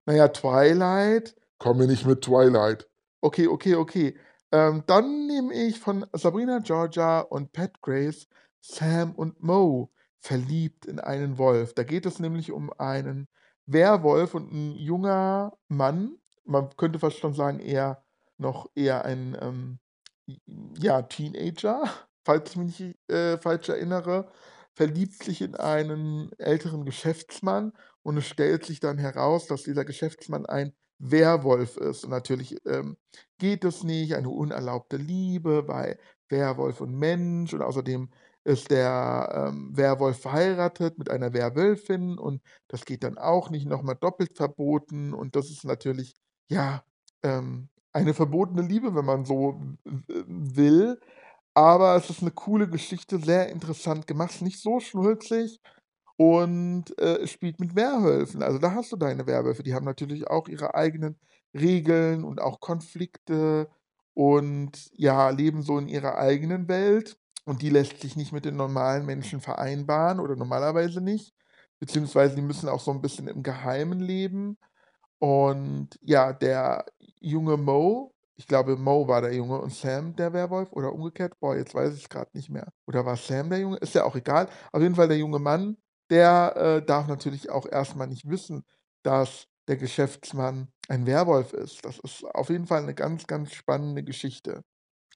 Naja, 0.06 0.26
Twilight. 0.26 1.36
Komm 1.58 1.78
mir 1.78 1.86
nicht 1.86 2.04
mit 2.04 2.22
Twilight. 2.22 2.88
Okay, 3.20 3.46
okay, 3.46 3.76
okay. 3.76 4.16
Ähm, 4.50 4.82
dann 4.88 5.28
nehme 5.28 5.54
ich 5.54 5.78
von 5.78 6.04
Sabrina 6.14 6.58
Georgia 6.58 7.20
und 7.20 7.52
Pat 7.52 7.80
Grace 7.80 8.26
Sam 8.60 9.12
und 9.12 9.40
Mo 9.40 9.92
verliebt 10.20 10.86
in 10.86 11.00
einen 11.00 11.38
Wolf. 11.38 11.74
Da 11.74 11.84
geht 11.84 12.06
es 12.06 12.18
nämlich 12.18 12.52
um 12.52 12.72
einen 12.72 13.28
Werwolf 13.66 14.34
und 14.34 14.52
ein 14.52 14.74
junger 14.76 15.56
Mann. 15.68 16.16
Man 16.44 16.70
könnte 16.76 16.98
fast 16.98 17.18
schon 17.18 17.34
sagen, 17.34 17.60
eher 17.60 18.02
noch 18.38 18.70
eher 18.74 19.04
ein 19.04 19.36
ähm, 19.40 19.78
ja, 20.78 21.02
Teenager, 21.02 21.82
falls 22.24 22.50
ich 22.50 22.56
mich 22.56 22.80
nicht 22.80 23.10
äh, 23.10 23.38
falsch 23.38 23.68
erinnere, 23.68 24.30
verliebt 24.74 25.22
sich 25.22 25.42
in 25.42 25.56
einen 25.56 26.30
älteren 26.38 26.84
Geschäftsmann 26.84 27.72
und 28.02 28.16
es 28.16 28.26
stellt 28.26 28.64
sich 28.64 28.80
dann 28.80 28.98
heraus, 28.98 29.46
dass 29.46 29.64
dieser 29.64 29.84
Geschäftsmann 29.84 30.46
ein 30.46 30.72
Werwolf 30.98 31.76
ist. 31.76 32.04
Und 32.04 32.10
natürlich 32.10 32.56
ähm, 32.66 32.96
geht 33.38 33.64
es 33.64 33.82
nicht, 33.82 34.14
eine 34.14 34.28
unerlaubte 34.28 34.96
Liebe, 34.96 35.66
weil 35.66 35.98
Werwolf 36.28 36.80
und 36.80 36.94
Mensch 36.94 37.54
und 37.54 37.62
außerdem 37.62 38.10
ist 38.48 38.70
der 38.70 39.48
ähm, 39.50 39.76
Werwolf 39.76 40.20
verheiratet 40.22 40.98
mit 40.98 41.10
einer 41.10 41.32
Werwölfin 41.34 42.18
und 42.18 42.42
das 42.68 42.84
geht 42.86 43.04
dann 43.04 43.18
auch 43.18 43.50
nicht, 43.50 43.66
nochmal 43.66 43.96
doppelt 43.96 44.36
verboten 44.36 45.12
und 45.14 45.36
das 45.36 45.50
ist 45.50 45.64
natürlich, 45.64 46.14
ja, 46.50 46.82
ähm, 47.22 47.68
eine 47.92 48.14
verbotene 48.14 48.62
Liebe, 48.62 48.94
wenn 48.94 49.04
man 49.04 49.24
so 49.24 49.60
will. 50.26 51.00
Aber 51.54 51.96
es 51.96 52.10
ist 52.10 52.22
eine 52.22 52.30
coole 52.30 52.68
Geschichte, 52.68 53.18
sehr 53.18 53.50
interessant 53.50 54.06
gemacht, 54.06 54.40
nicht 54.42 54.60
so 54.62 54.80
schnulzig 54.80 55.60
und 56.16 56.98
äh, 56.98 57.26
spielt 57.26 57.60
mit 57.60 57.76
Werwölfen. 57.76 58.42
Also 58.42 58.58
da 58.58 58.72
hast 58.72 58.92
du 58.92 58.96
deine 58.96 59.26
Werwölfe, 59.26 59.62
die 59.62 59.74
haben 59.74 59.84
natürlich 59.86 60.28
auch 60.28 60.48
ihre 60.48 60.74
eigenen 60.74 61.18
Regeln 61.54 62.24
und 62.24 62.40
auch 62.40 62.60
Konflikte 62.60 63.68
und 64.14 64.90
ja, 64.94 65.30
leben 65.30 65.62
so 65.62 65.78
in 65.78 65.88
ihrer 65.88 66.18
eigenen 66.18 66.68
Welt 66.68 67.18
und 67.48 67.62
die 67.62 67.70
lässt 67.70 68.00
sich 68.00 68.14
nicht 68.14 68.32
mit 68.32 68.44
den 68.44 68.56
normalen 68.56 69.06
Menschen 69.06 69.40
vereinbaren 69.40 70.20
oder 70.20 70.36
normalerweise 70.36 71.00
nicht, 71.00 71.34
beziehungsweise 71.80 72.36
die 72.36 72.42
müssen 72.42 72.68
auch 72.68 72.80
so 72.80 72.90
ein 72.90 73.00
bisschen 73.00 73.26
im 73.26 73.42
Geheimen 73.42 74.00
leben. 74.00 74.58
Und 75.18 75.98
ja, 76.02 76.32
der 76.32 76.84
junge 77.20 77.56
Mo, 77.56 78.14
ich 78.36 78.46
glaube, 78.46 78.76
Mo 78.76 79.08
war 79.08 79.22
der 79.22 79.34
Junge 79.34 79.60
und 79.60 79.72
Sam 79.72 80.14
der 80.14 80.32
Werwolf 80.34 80.72
oder 80.72 80.92
umgekehrt. 80.92 81.34
Boah, 81.40 81.56
jetzt 81.56 81.74
weiß 81.74 81.94
ich 81.94 82.02
es 82.04 82.08
gerade 82.10 82.30
nicht 82.34 82.50
mehr. 82.50 82.68
Oder 82.86 83.06
war 83.06 83.16
Sam 83.16 83.50
der 83.50 83.60
Junge? 83.60 83.78
Ist 83.78 83.94
ja 83.94 84.04
auch 84.04 84.14
egal. 84.14 84.48
Auf 84.72 84.82
jeden 84.82 84.94
Fall 84.94 85.08
der 85.08 85.18
junge 85.18 85.38
Mann, 85.38 85.78
der 86.10 86.54
äh, 86.56 86.84
darf 86.86 87.08
natürlich 87.08 87.50
auch 87.50 87.66
erstmal 87.66 88.08
nicht 88.08 88.28
wissen, 88.28 88.64
dass 89.02 89.46
der 89.68 89.78
Geschäftsmann 89.78 90.68
ein 90.88 91.06
Werwolf 91.06 91.54
ist. 91.54 91.84
Das 91.84 91.98
ist 91.98 92.24
auf 92.24 92.50
jeden 92.50 92.66
Fall 92.66 92.82
eine 92.82 92.94
ganz, 92.94 93.26
ganz 93.26 93.52
spannende 93.52 94.04
Geschichte. 94.04 94.62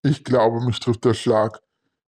Ich 0.03 0.25
glaube, 0.25 0.65
mich 0.65 0.81
trifft 0.81 1.05
der 1.05 1.15
Schlag. 1.15 1.61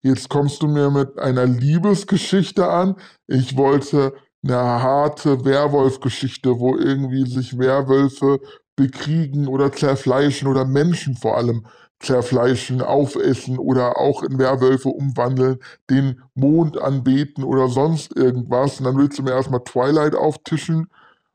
Jetzt 0.02 0.30
kommst 0.30 0.62
du 0.62 0.68
mir 0.68 0.90
mit 0.90 1.20
einer 1.20 1.46
Liebesgeschichte 1.46 2.68
an. 2.70 2.96
Ich 3.28 3.58
wollte 3.58 4.14
eine 4.44 4.56
harte 4.56 5.44
Werwolf-Geschichte, 5.44 6.60
wo 6.60 6.78
irgendwie 6.78 7.30
sich 7.30 7.58
Werwölfe 7.58 8.40
bekriegen 8.78 9.48
oder 9.48 9.74
zerfleischen 9.74 10.48
oder 10.48 10.64
Menschen 10.64 11.18
vor 11.18 11.36
allem 11.36 11.66
zerfleischen, 12.00 12.82
aufessen 12.82 13.60
oder 13.60 13.98
auch 13.98 14.24
in 14.24 14.40
Werwölfe 14.40 14.88
umwandeln, 14.88 15.60
den 15.90 16.22
Mond 16.34 16.78
anbeten 16.82 17.44
oder 17.44 17.68
sonst 17.68 18.16
irgendwas. 18.16 18.80
Und 18.80 18.86
dann 18.86 18.98
willst 18.98 19.20
du 19.20 19.24
mir 19.24 19.32
erstmal 19.32 19.64
Twilight 19.66 20.16
auftischen 20.16 20.88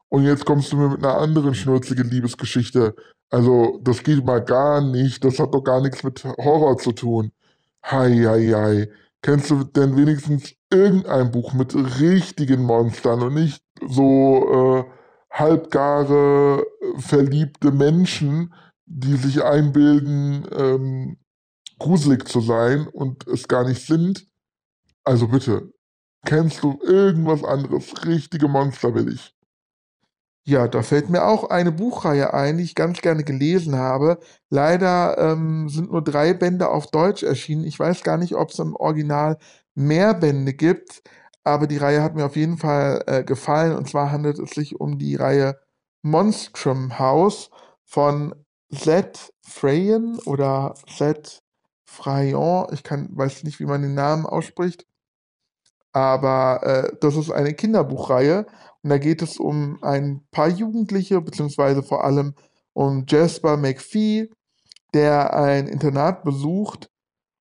und 0.09 0.25
jetzt 0.25 0.47
kommst 0.47 0.73
du 0.73 0.77
mir 0.79 0.89
mit 0.89 1.05
einer 1.05 1.19
anderen 1.19 1.55
schnurzigen 1.55 2.09
Liebesgeschichte. 2.09 2.95
Also, 3.31 3.81
das 3.83 4.03
geht 4.03 4.25
mal 4.25 4.43
gar 4.43 4.81
nicht. 4.81 5.25
Das 5.25 5.39
hat 5.39 5.53
doch 5.53 5.63
gar 5.63 5.81
nichts 5.83 6.03
mit 6.03 6.25
Horror 6.25 6.79
zu 6.79 6.93
tun. 6.93 7.33
Hei, 7.87 8.15
hei, 8.25 8.47
hei. 8.55 8.89
Kennst 9.21 9.51
du 9.51 9.63
denn 9.63 9.95
wenigstens 9.95 10.55
irgendein 10.73 11.31
Buch 11.31 11.53
mit 11.53 11.75
richtigen 11.75 12.63
Monstern 12.63 13.21
und 13.21 13.35
nicht 13.35 13.63
so 13.87 14.87
äh, 14.89 14.91
halbgare, 15.31 16.65
verliebte 16.97 17.73
Menschen, 17.73 18.55
die 18.87 19.17
sich 19.17 19.45
einbilden, 19.45 20.47
ähm, 20.57 21.19
gruselig 21.79 22.27
zu 22.27 22.41
sein 22.41 22.87
und 22.87 23.27
es 23.27 23.49
gar 23.49 23.69
nicht 23.69 23.87
sind. 23.87 24.27
Also 25.05 25.29
bitte, 25.29 25.71
kennst 26.25 26.63
du 26.63 26.79
irgendwas 26.83 27.45
anderes? 27.45 27.93
Richtige 28.07 28.49
Monster 28.49 28.95
will 28.95 29.13
ich. 29.13 29.35
Ja, 30.47 30.69
da 30.69 30.83
fällt 30.83 31.09
mir 31.09 31.25
auch 31.27 31.49
eine 31.49 31.73
Buchreihe 31.73 32.35
ein, 32.35 32.59
die 32.59 32.65
ich 32.65 32.75
ganz 32.75 33.01
gerne 33.01 33.25
gelesen 33.25 33.77
habe. 33.77 34.19
Leider 34.51 35.17
ähm, 35.19 35.71
sind 35.71 35.91
nur 35.91 36.03
drei 36.05 36.35
Bände 36.35 36.69
auf 36.69 36.87
Deutsch 36.89 37.23
erschienen. 37.23 37.65
Ich 37.65 37.79
weiß 37.79 38.03
gar 38.03 38.19
nicht, 38.19 38.35
ob 38.35 38.51
es 38.51 38.59
im 38.59 38.77
Original 38.77 39.39
mehr 39.75 40.13
Bände 40.13 40.53
gibt, 40.53 41.03
aber 41.45 41.67
die 41.67 41.79
Reihe 41.79 42.03
hat 42.03 42.15
mir 42.15 42.27
auf 42.27 42.37
jeden 42.37 42.59
Fall 42.59 43.03
äh, 43.07 43.25
gefallen. 43.25 43.75
Und 43.75 43.89
zwar 43.89 44.11
handelt 44.13 44.39
es 44.39 44.51
sich 44.51 44.79
um 44.79 44.99
die 44.99 45.17
Reihe 45.17 45.59
Monstrum 46.03 46.99
House 46.99 47.51
von 47.87 48.35
Z. 48.71 49.33
Freyen 49.43 50.19
oder 50.27 50.75
Z. 50.95 51.41
Frayon. 51.87 52.67
Ich 52.73 52.83
kann, 52.83 53.09
weiß 53.17 53.45
nicht, 53.45 53.61
wie 53.61 53.67
man 53.67 53.81
den 53.81 53.95
Namen 53.95 54.27
ausspricht. 54.27 54.85
Aber 55.93 56.61
äh, 56.65 56.97
das 57.01 57.17
ist 57.17 57.31
eine 57.31 57.55
Kinderbuchreihe 57.55 58.47
und 58.85 58.91
da 58.91 58.99
geht 58.99 59.23
es 59.23 59.39
um 59.39 59.83
ein 59.83 60.21
paar 60.31 60.49
Jugendliche, 60.49 61.21
beziehungsweise 61.23 61.83
vor 61.83 62.05
allem 62.05 62.35
um 62.75 63.07
Jasper 63.09 63.57
McPhee, 63.57 64.29
der 64.93 65.35
ein 65.35 65.67
Internat 65.69 66.23
besucht. 66.23 66.91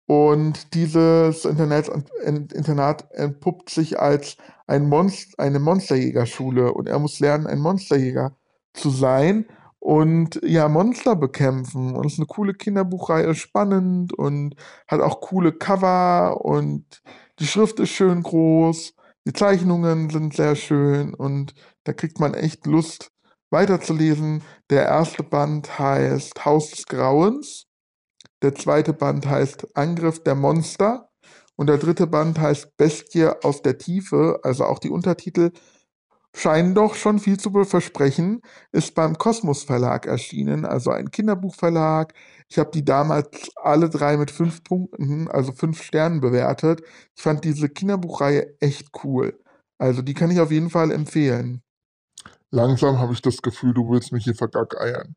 Und 0.06 0.74
dieses 0.74 1.44
Internat, 1.44 1.90
Internat 2.24 3.12
entpuppt 3.12 3.70
sich 3.70 4.00
als 4.00 4.38
ein 4.68 4.88
Monst, 4.88 5.38
eine 5.38 5.60
Monsterjägerschule. 5.60 6.74
Und 6.74 6.88
er 6.88 7.00
muss 7.00 7.20
lernen, 7.20 7.46
ein 7.46 7.60
Monsterjäger 7.60 8.38
zu 8.74 8.90
sein 8.90 9.46
und 9.80 10.40
ja, 10.46 10.70
Monster 10.70 11.18
bekämpfen. 11.18 11.94
Und 11.94 12.06
es 12.06 12.14
ist 12.14 12.20
eine 12.20 12.28
coole 12.28 12.54
Kinderbuchreihe, 12.54 13.36
spannend 13.36 14.14
und 14.14 14.56
hat 14.88 15.02
auch 15.02 15.20
coole 15.20 15.52
Cover 15.52 16.46
und 16.46 17.04
die 17.40 17.48
Schrift 17.48 17.82
ist 17.82 17.90
schön 17.90 18.24
groß. 18.24 18.96
Die 19.25 19.34
Zeichnungen 19.34 20.10
sind 20.10 20.36
sehr 20.36 20.56
schön 20.56 21.13
und 21.13 21.53
da 21.86 21.94
kriegt 21.94 22.20
man 22.20 22.34
echt 22.34 22.65
Lust 22.65 23.12
weiterzulesen. 23.51 24.44
Der 24.70 24.84
erste 24.86 25.24
Band 25.24 25.80
heißt 25.80 26.44
Haus 26.44 26.72
des 26.72 26.86
Grauens. 26.88 27.65
Der 28.42 28.53
zweite 28.53 28.92
Band 28.92 29.25
heißt 29.25 29.77
Angriff 29.77 30.22
der 30.24 30.36
Monster. 30.36 31.10
Und 31.56 31.68
der 31.68 31.77
dritte 31.77 32.08
Band 32.08 32.39
heißt 32.39 32.75
Bestie 32.75 33.27
aus 33.44 33.62
der 33.62 33.77
Tiefe. 33.77 34.39
Also 34.44 34.65
auch 34.65 34.80
die 34.80 34.89
Untertitel 34.89 35.51
scheinen 36.36 36.75
doch 36.75 36.96
schon 36.96 37.20
viel 37.20 37.38
zu 37.40 37.52
versprechen. 37.63 38.42
Ist 38.72 38.96
beim 38.96 39.18
Kosmos 39.18 39.63
Verlag 39.63 40.06
erschienen, 40.06 40.66
also 40.66 40.92
ein 40.92 41.12
Kinderbuchverlag. 41.12 42.13
Ich 42.50 42.58
habe 42.60 42.72
die 42.72 42.86
damals 42.86 43.50
alle 43.56 43.90
drei 43.90 44.18
mit 44.18 44.32
fünf 44.32 44.63
Punkten, 44.63 45.28
also 45.30 45.52
fünf 45.52 45.82
Sternen 45.82 46.22
bewertet. 46.22 46.82
Ich 47.16 47.24
fand 47.24 47.44
diese 47.44 47.70
Kinderbuchreihe 47.70 48.56
echt 48.60 48.90
cool. 49.04 49.40
Also 49.78 50.02
die 50.02 50.13
kann 50.13 50.32
ich 50.32 50.40
auf 50.40 50.52
jeden 50.52 50.70
Fall 50.70 50.92
empfehlen. 50.92 51.62
Langsam 52.52 53.00
habe 53.00 53.13
ich 53.13 53.22
das 53.22 53.42
Gefühl, 53.42 53.74
du 53.74 53.90
willst 53.90 54.12
mich 54.12 54.25
hier 54.25 54.36
vergackeiern. 54.36 55.16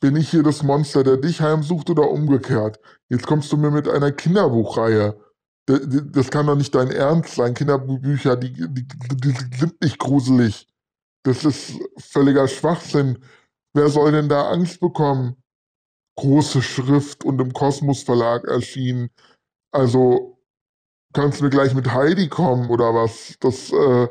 Bin 0.00 0.16
ich 0.16 0.30
hier 0.30 0.42
das 0.42 0.64
Monster, 0.64 1.04
der 1.04 1.18
dich 1.18 1.40
heimsucht 1.40 1.88
oder 1.88 2.10
umgekehrt? 2.10 2.80
Jetzt 3.08 3.26
kommst 3.26 3.52
du 3.52 3.56
mir 3.56 3.70
mit 3.70 3.88
einer 3.88 4.10
Kinderbuchreihe. 4.10 5.21
Das 5.66 6.30
kann 6.30 6.46
doch 6.46 6.56
nicht 6.56 6.74
dein 6.74 6.90
Ernst 6.90 7.36
sein. 7.36 7.54
Kinderbücher, 7.54 8.36
die, 8.36 8.52
die, 8.52 8.86
die 8.86 9.56
sind 9.56 9.80
nicht 9.80 9.98
gruselig. 9.98 10.66
Das 11.22 11.44
ist 11.44 11.78
völliger 11.98 12.48
Schwachsinn. 12.48 13.18
Wer 13.74 13.88
soll 13.88 14.12
denn 14.12 14.28
da 14.28 14.50
Angst 14.50 14.80
bekommen? 14.80 15.36
Große 16.16 16.62
Schrift 16.62 17.24
und 17.24 17.40
im 17.40 17.52
Kosmos 17.52 18.02
Verlag 18.02 18.44
erschienen. 18.44 19.10
Also 19.70 20.42
kannst 21.12 21.40
du 21.40 21.44
mir 21.44 21.50
gleich 21.50 21.74
mit 21.74 21.92
Heidi 21.92 22.28
kommen 22.28 22.68
oder 22.68 22.92
was? 22.92 23.36
Das 23.40 23.72
äh, 23.72 24.08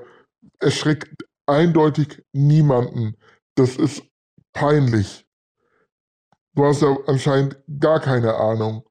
erschreckt 0.60 1.25
eindeutig 1.46 2.24
niemanden. 2.31 3.17
Das 3.55 3.75
ist 3.75 4.03
peinlich. 4.53 5.27
Du 6.53 6.65
hast 6.65 6.81
ja 6.81 6.98
anscheinend 7.08 7.58
gar 7.79 8.00
keine 8.00 8.36
Ahnung. 8.36 8.84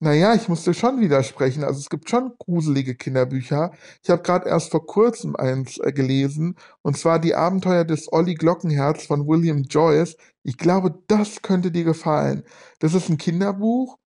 Naja, 0.00 0.34
ich 0.34 0.48
musste 0.48 0.74
schon 0.74 1.00
widersprechen. 1.00 1.64
Also 1.64 1.80
es 1.80 1.90
gibt 1.90 2.08
schon 2.08 2.32
gruselige 2.38 2.94
Kinderbücher. 2.94 3.72
Ich 4.02 4.10
habe 4.10 4.22
gerade 4.22 4.48
erst 4.48 4.70
vor 4.70 4.86
kurzem 4.86 5.34
eins 5.36 5.78
äh, 5.78 5.92
gelesen, 5.92 6.56
und 6.82 6.96
zwar 6.96 7.18
Die 7.18 7.34
Abenteuer 7.34 7.84
des 7.84 8.12
Olli 8.12 8.34
Glockenherz 8.34 9.06
von 9.06 9.26
William 9.26 9.64
Joyce. 9.64 10.16
Ich 10.44 10.56
glaube, 10.56 11.02
das 11.08 11.42
könnte 11.42 11.72
dir 11.72 11.84
gefallen. 11.84 12.44
Das 12.78 12.94
ist 12.94 13.08
ein 13.08 13.18
Kinderbuch 13.18 13.98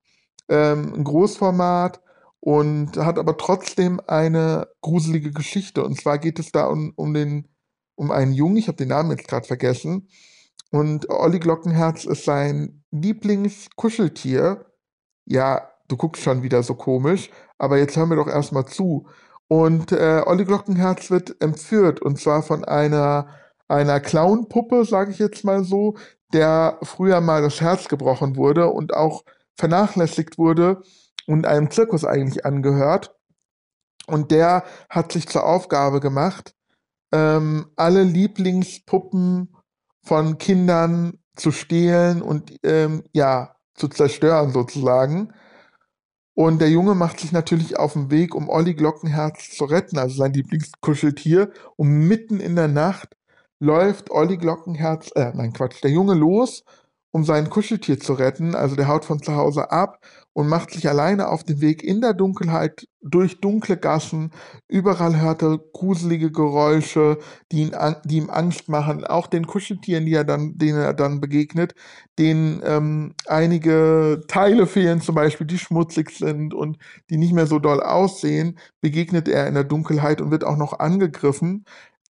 ähm, 0.49 0.93
ein 0.93 1.03
Großformat 1.03 2.01
und 2.39 2.97
hat 2.97 3.17
aber 3.17 3.37
trotzdem 3.37 4.01
eine 4.07 4.67
gruselige 4.81 5.31
Geschichte. 5.31 5.83
Und 5.83 5.99
zwar 5.99 6.17
geht 6.19 6.39
es 6.39 6.51
da 6.51 6.65
um, 6.65 6.93
um, 6.95 7.13
den, 7.13 7.47
um 7.95 8.11
einen 8.11 8.33
Jungen, 8.33 8.57
ich 8.57 8.67
habe 8.67 8.77
den 8.77 8.89
Namen 8.89 9.11
jetzt 9.11 9.27
gerade 9.27 9.47
vergessen, 9.47 10.09
und 10.71 11.09
Olli 11.09 11.39
Glockenherz 11.39 12.05
ist 12.05 12.25
sein 12.25 12.83
Lieblingskuscheltier. 12.89 14.65
Ja, 15.25 15.69
du 15.87 15.97
guckst 15.97 16.23
schon 16.23 16.43
wieder 16.43 16.63
so 16.63 16.75
komisch, 16.75 17.29
aber 17.57 17.77
jetzt 17.77 17.95
hören 17.97 18.09
wir 18.09 18.17
doch 18.17 18.27
erstmal 18.27 18.65
zu. 18.65 19.07
Und 19.47 19.91
äh, 19.91 20.23
Olli 20.25 20.45
Glockenherz 20.45 21.11
wird 21.11 21.41
entführt 21.41 22.01
und 22.01 22.19
zwar 22.19 22.43
von 22.43 22.63
einer, 22.63 23.27
einer 23.67 23.99
Clownpuppe, 23.99 24.85
sage 24.85 25.11
ich 25.11 25.19
jetzt 25.19 25.43
mal 25.43 25.63
so, 25.63 25.95
der 26.33 26.79
früher 26.81 27.21
mal 27.21 27.41
das 27.41 27.61
Herz 27.61 27.87
gebrochen 27.87 28.35
wurde 28.35 28.69
und 28.69 28.93
auch 28.93 29.23
vernachlässigt 29.55 30.37
wurde 30.37 30.81
und 31.27 31.45
einem 31.45 31.69
Zirkus 31.69 32.05
eigentlich 32.05 32.45
angehört. 32.45 33.15
Und 34.07 34.31
der 34.31 34.63
hat 34.89 35.11
sich 35.11 35.27
zur 35.27 35.45
Aufgabe 35.45 35.99
gemacht, 35.99 36.55
ähm, 37.13 37.67
alle 37.75 38.03
Lieblingspuppen 38.03 39.55
von 40.01 40.37
Kindern 40.37 41.19
zu 41.35 41.51
stehlen 41.51 42.21
und 42.21 42.53
ähm, 42.63 43.03
ja, 43.13 43.55
zu 43.75 43.87
zerstören 43.87 44.51
sozusagen. 44.51 45.33
Und 46.35 46.59
der 46.59 46.69
Junge 46.69 46.95
macht 46.95 47.19
sich 47.19 47.31
natürlich 47.31 47.77
auf 47.77 47.93
den 47.93 48.09
Weg, 48.09 48.33
um 48.33 48.49
Olli 48.49 48.73
Glockenherz 48.73 49.51
zu 49.51 49.65
retten, 49.65 49.99
also 49.99 50.15
sein 50.15 50.33
Lieblingskuscheltier. 50.33 51.51
Und 51.75 51.89
mitten 51.89 52.39
in 52.39 52.55
der 52.55 52.67
Nacht 52.67 53.15
läuft 53.59 54.09
Olli 54.09 54.37
Glockenherz, 54.37 55.11
äh, 55.15 55.31
nein 55.35 55.53
Quatsch, 55.53 55.83
der 55.83 55.91
Junge 55.91 56.15
los 56.15 56.63
um 57.13 57.23
sein 57.23 57.49
Kuscheltier 57.51 57.99
zu 57.99 58.13
retten. 58.13 58.55
Also 58.55 58.75
der 58.75 58.87
haut 58.87 59.05
von 59.05 59.21
zu 59.21 59.35
Hause 59.35 59.71
ab 59.71 59.99
und 60.33 60.47
macht 60.47 60.71
sich 60.71 60.89
alleine 60.89 61.27
auf 61.29 61.43
den 61.43 61.61
Weg 61.61 61.83
in 61.83 62.01
der 62.01 62.15
Dunkelheit 62.15 62.87
durch 63.01 63.39
dunkle 63.39 63.77
Gassen. 63.77 64.31
Überall 64.67 65.21
hört 65.21 65.43
er 65.43 65.59
gruselige 65.73 66.31
Geräusche, 66.31 67.19
die, 67.51 67.61
ihn, 67.61 67.75
die 68.05 68.17
ihm 68.17 68.31
Angst 68.31 68.67
machen. 68.67 69.05
Auch 69.05 69.27
den 69.27 69.45
Kuscheltieren, 69.45 70.07
die 70.07 70.15
er 70.15 70.23
dann, 70.23 70.57
denen 70.57 70.79
er 70.79 70.95
dann 70.95 71.21
begegnet, 71.21 71.75
denen 72.17 72.61
ähm, 72.65 73.13
einige 73.27 74.21
Teile 74.27 74.65
fehlen, 74.65 74.99
zum 74.99 75.13
Beispiel, 75.13 75.45
die 75.45 75.59
schmutzig 75.59 76.09
sind 76.09 76.55
und 76.55 76.79
die 77.11 77.17
nicht 77.17 77.33
mehr 77.33 77.45
so 77.45 77.59
doll 77.59 77.83
aussehen, 77.83 78.57
begegnet 78.81 79.27
er 79.27 79.47
in 79.47 79.53
der 79.53 79.65
Dunkelheit 79.65 80.19
und 80.19 80.31
wird 80.31 80.43
auch 80.43 80.57
noch 80.57 80.79
angegriffen. 80.79 81.63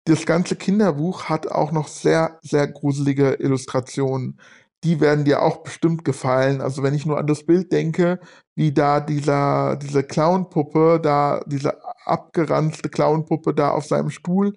Das 0.06 0.26
ganze 0.26 0.56
Kinderbuch 0.56 1.26
hat 1.26 1.48
auch 1.48 1.72
noch 1.72 1.88
sehr, 1.88 2.40
sehr 2.42 2.68
gruselige 2.68 3.34
Illustrationen 3.34 4.40
die 4.84 5.00
werden 5.00 5.26
dir 5.26 5.44
auch 5.44 5.58
bestimmt 5.58 6.06
gefallen. 6.06 6.62
Also 6.62 6.84
wenn 6.84 6.94
ich 6.94 7.06
nur 7.06 7.18
an 7.18 7.28
das 7.28 7.46
Bild 7.46 7.72
denke, 7.72 8.20
wie 8.56 8.74
da 8.74 9.00
dieser, 9.00 9.76
diese 9.78 10.04
Clownpuppe, 10.04 11.00
da 11.02 11.42
diese 11.46 11.78
abgeranzte 12.06 12.90
Clownpuppe 12.90 13.54
da 13.54 13.72
auf 13.72 13.86
seinem 13.86 14.10
Stuhl 14.10 14.54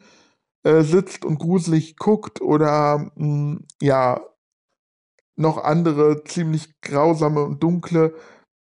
äh, 0.64 0.82
sitzt 0.82 1.24
und 1.24 1.38
gruselig 1.38 1.96
guckt 1.96 2.40
oder 2.40 3.10
mh, 3.16 3.16
hm, 3.16 3.66
ja, 3.82 4.20
noch 5.36 5.62
andere 5.64 6.24
ziemlich 6.24 6.80
grausame 6.80 7.42
und 7.42 7.62
dunkle 7.62 8.14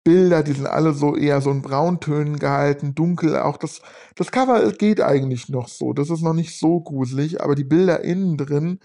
Bilder, 0.04 0.44
die 0.44 0.52
sind 0.54 0.68
alle 0.68 0.94
so 0.94 1.16
eher 1.16 1.40
so 1.42 1.50
in 1.52 1.62
Brauntönen 1.62 2.38
gehalten, 2.40 2.94
dunkel. 2.94 3.38
Auch 3.38 3.58
das, 3.58 3.82
das 4.16 4.32
Cover 4.32 4.72
geht 4.74 5.00
eigentlich 5.02 5.48
noch 5.50 5.70
so. 5.70 5.94
Das 5.94 6.10
ist 6.10 6.22
noch 6.22 6.34
nicht 6.34 6.60
so 6.60 6.82
gruselig, 6.82 7.42
aber 7.42 7.56
die 7.56 7.64
Bilder 7.64 8.02
innen 8.04 8.38
drin, 8.38 8.80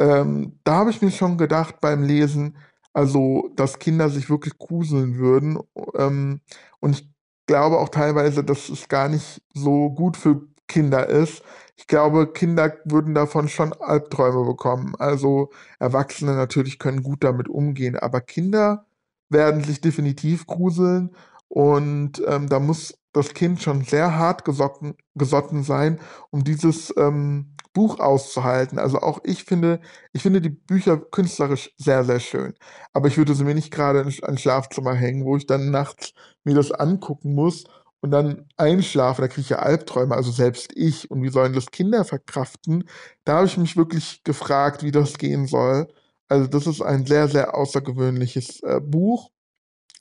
ähm, 0.00 0.58
da 0.64 0.76
habe 0.76 0.90
ich 0.90 1.02
mir 1.02 1.10
schon 1.10 1.38
gedacht 1.38 1.80
beim 1.80 2.02
Lesen, 2.02 2.56
also, 2.92 3.50
dass 3.54 3.78
Kinder 3.78 4.08
sich 4.08 4.30
wirklich 4.30 4.58
gruseln 4.58 5.16
würden. 5.18 5.58
Ähm, 5.94 6.40
und 6.80 6.92
ich 6.92 7.08
glaube 7.46 7.78
auch 7.78 7.90
teilweise, 7.90 8.42
dass 8.42 8.68
es 8.68 8.88
gar 8.88 9.08
nicht 9.08 9.42
so 9.54 9.90
gut 9.90 10.16
für 10.16 10.42
Kinder 10.66 11.06
ist. 11.08 11.42
Ich 11.76 11.86
glaube, 11.86 12.32
Kinder 12.32 12.72
würden 12.84 13.14
davon 13.14 13.48
schon 13.48 13.72
Albträume 13.74 14.44
bekommen. 14.44 14.94
Also 14.98 15.50
Erwachsene 15.78 16.34
natürlich 16.34 16.78
können 16.78 17.02
gut 17.02 17.22
damit 17.24 17.48
umgehen, 17.48 17.96
aber 17.96 18.20
Kinder 18.20 18.86
werden 19.28 19.62
sich 19.64 19.80
definitiv 19.80 20.46
gruseln 20.46 21.10
und 21.48 22.22
ähm, 22.26 22.48
da 22.48 22.60
muss 22.60 22.98
das 23.12 23.34
Kind 23.34 23.62
schon 23.62 23.82
sehr 23.82 24.16
hart 24.16 24.44
gesotten, 24.44 24.94
gesotten 25.14 25.62
sein, 25.64 26.00
um 26.30 26.44
dieses 26.44 26.94
ähm, 26.96 27.56
Buch 27.72 28.00
auszuhalten. 28.00 28.78
Also 28.78 28.98
auch 28.98 29.20
ich 29.24 29.44
finde, 29.44 29.80
ich 30.12 30.22
finde 30.22 30.40
die 30.40 30.50
Bücher 30.50 30.98
künstlerisch 30.98 31.72
sehr, 31.76 32.04
sehr 32.04 32.20
schön. 32.20 32.54
Aber 32.92 33.08
ich 33.08 33.16
würde 33.18 33.34
sie 33.34 33.44
mir 33.44 33.54
nicht 33.54 33.70
gerade 33.72 34.00
in 34.00 34.24
ein 34.24 34.38
Schlafzimmer 34.38 34.94
hängen, 34.94 35.24
wo 35.24 35.36
ich 35.36 35.46
dann 35.46 35.70
nachts 35.70 36.12
mir 36.44 36.54
das 36.54 36.72
angucken 36.72 37.34
muss 37.34 37.64
und 38.00 38.10
dann 38.10 38.48
einschlafe. 38.56 39.22
Da 39.22 39.28
kriege 39.28 39.42
ich 39.42 39.50
ja 39.50 39.58
Albträume, 39.60 40.14
also 40.14 40.30
selbst 40.30 40.72
ich. 40.74 41.10
Und 41.10 41.22
wie 41.22 41.30
sollen 41.30 41.52
das 41.52 41.70
Kinder 41.70 42.04
verkraften? 42.04 42.88
Da 43.24 43.36
habe 43.36 43.46
ich 43.46 43.56
mich 43.56 43.76
wirklich 43.76 44.24
gefragt, 44.24 44.82
wie 44.82 44.92
das 44.92 45.18
gehen 45.18 45.46
soll. 45.46 45.88
Also 46.28 46.46
das 46.46 46.66
ist 46.66 46.80
ein 46.82 47.06
sehr, 47.06 47.28
sehr 47.28 47.54
außergewöhnliches 47.56 48.62
äh, 48.62 48.80
Buch. 48.80 49.30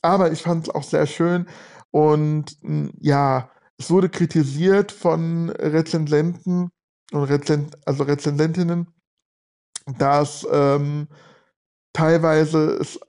Aber 0.01 0.31
ich 0.31 0.41
fand 0.41 0.67
es 0.67 0.73
auch 0.73 0.83
sehr 0.83 1.07
schön. 1.07 1.47
Und 1.91 2.57
hm, 2.61 2.91
ja, 2.99 3.51
es 3.77 3.89
wurde 3.89 4.09
kritisiert 4.09 4.91
von 4.91 5.49
Rezensenten, 5.49 6.69
und 7.11 7.23
Rezen 7.23 7.71
also 7.85 8.03
Rezensentinnen, 8.03 8.87
dass 9.97 10.47
ähm, 10.51 11.07
teilweise 11.93 12.77
es 12.79 12.99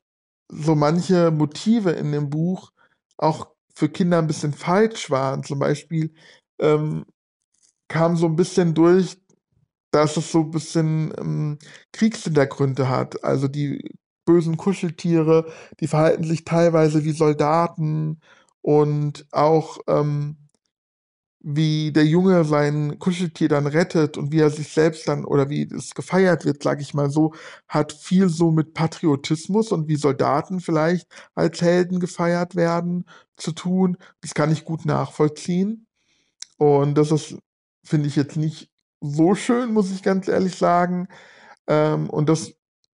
so 0.48 0.74
manche 0.74 1.30
Motive 1.30 1.90
in 1.90 2.12
dem 2.12 2.30
Buch 2.30 2.72
auch 3.18 3.48
für 3.74 3.88
Kinder 3.88 4.18
ein 4.18 4.26
bisschen 4.26 4.52
falsch 4.52 5.10
waren. 5.10 5.44
Zum 5.44 5.58
Beispiel 5.58 6.12
ähm, 6.60 7.04
kam 7.88 8.16
so 8.16 8.26
ein 8.26 8.36
bisschen 8.36 8.74
durch, 8.74 9.18
dass 9.92 10.16
es 10.16 10.32
so 10.32 10.40
ein 10.40 10.50
bisschen 10.50 11.12
ähm, 11.18 11.58
Kriegshintergründe 11.92 12.88
hat. 12.88 13.22
Also 13.24 13.48
die 13.48 13.96
bösen 14.24 14.56
Kuscheltiere, 14.56 15.52
die 15.80 15.88
verhalten 15.88 16.24
sich 16.24 16.44
teilweise 16.44 17.04
wie 17.04 17.12
Soldaten 17.12 18.20
und 18.62 19.26
auch 19.32 19.78
ähm, 19.88 20.39
wie 21.42 21.92
der 21.92 22.04
Junge 22.04 22.44
sein 22.44 22.98
Kuscheltier 22.98 23.48
dann 23.48 23.66
rettet 23.66 24.18
und 24.18 24.30
wie 24.32 24.40
er 24.40 24.50
sich 24.50 24.68
selbst 24.72 25.08
dann 25.08 25.24
oder 25.24 25.48
wie 25.48 25.62
es 25.62 25.94
gefeiert 25.94 26.44
wird, 26.44 26.62
sage 26.62 26.82
ich 26.82 26.94
mal 26.94 27.10
so, 27.10 27.32
hat 27.66 27.92
viel 27.92 28.28
so 28.28 28.50
mit 28.50 28.74
Patriotismus 28.74 29.72
und 29.72 29.88
wie 29.88 29.96
Soldaten 29.96 30.60
vielleicht 30.60 31.08
als 31.34 31.62
Helden 31.62 31.98
gefeiert 32.00 32.56
werden 32.56 33.06
zu 33.36 33.52
tun. 33.52 33.96
Das 34.20 34.34
kann 34.34 34.52
ich 34.52 34.64
gut 34.64 34.84
nachvollziehen. 34.84 35.86
Und 36.58 36.96
das 36.96 37.10
ist, 37.10 37.36
finde 37.84 38.08
ich 38.08 38.16
jetzt 38.16 38.36
nicht 38.36 38.70
so 39.00 39.34
schön, 39.34 39.72
muss 39.72 39.90
ich 39.90 40.02
ganz 40.02 40.28
ehrlich 40.28 40.56
sagen. 40.56 41.08
Ähm, 41.66 42.10
und 42.10 42.28
das 42.28 42.54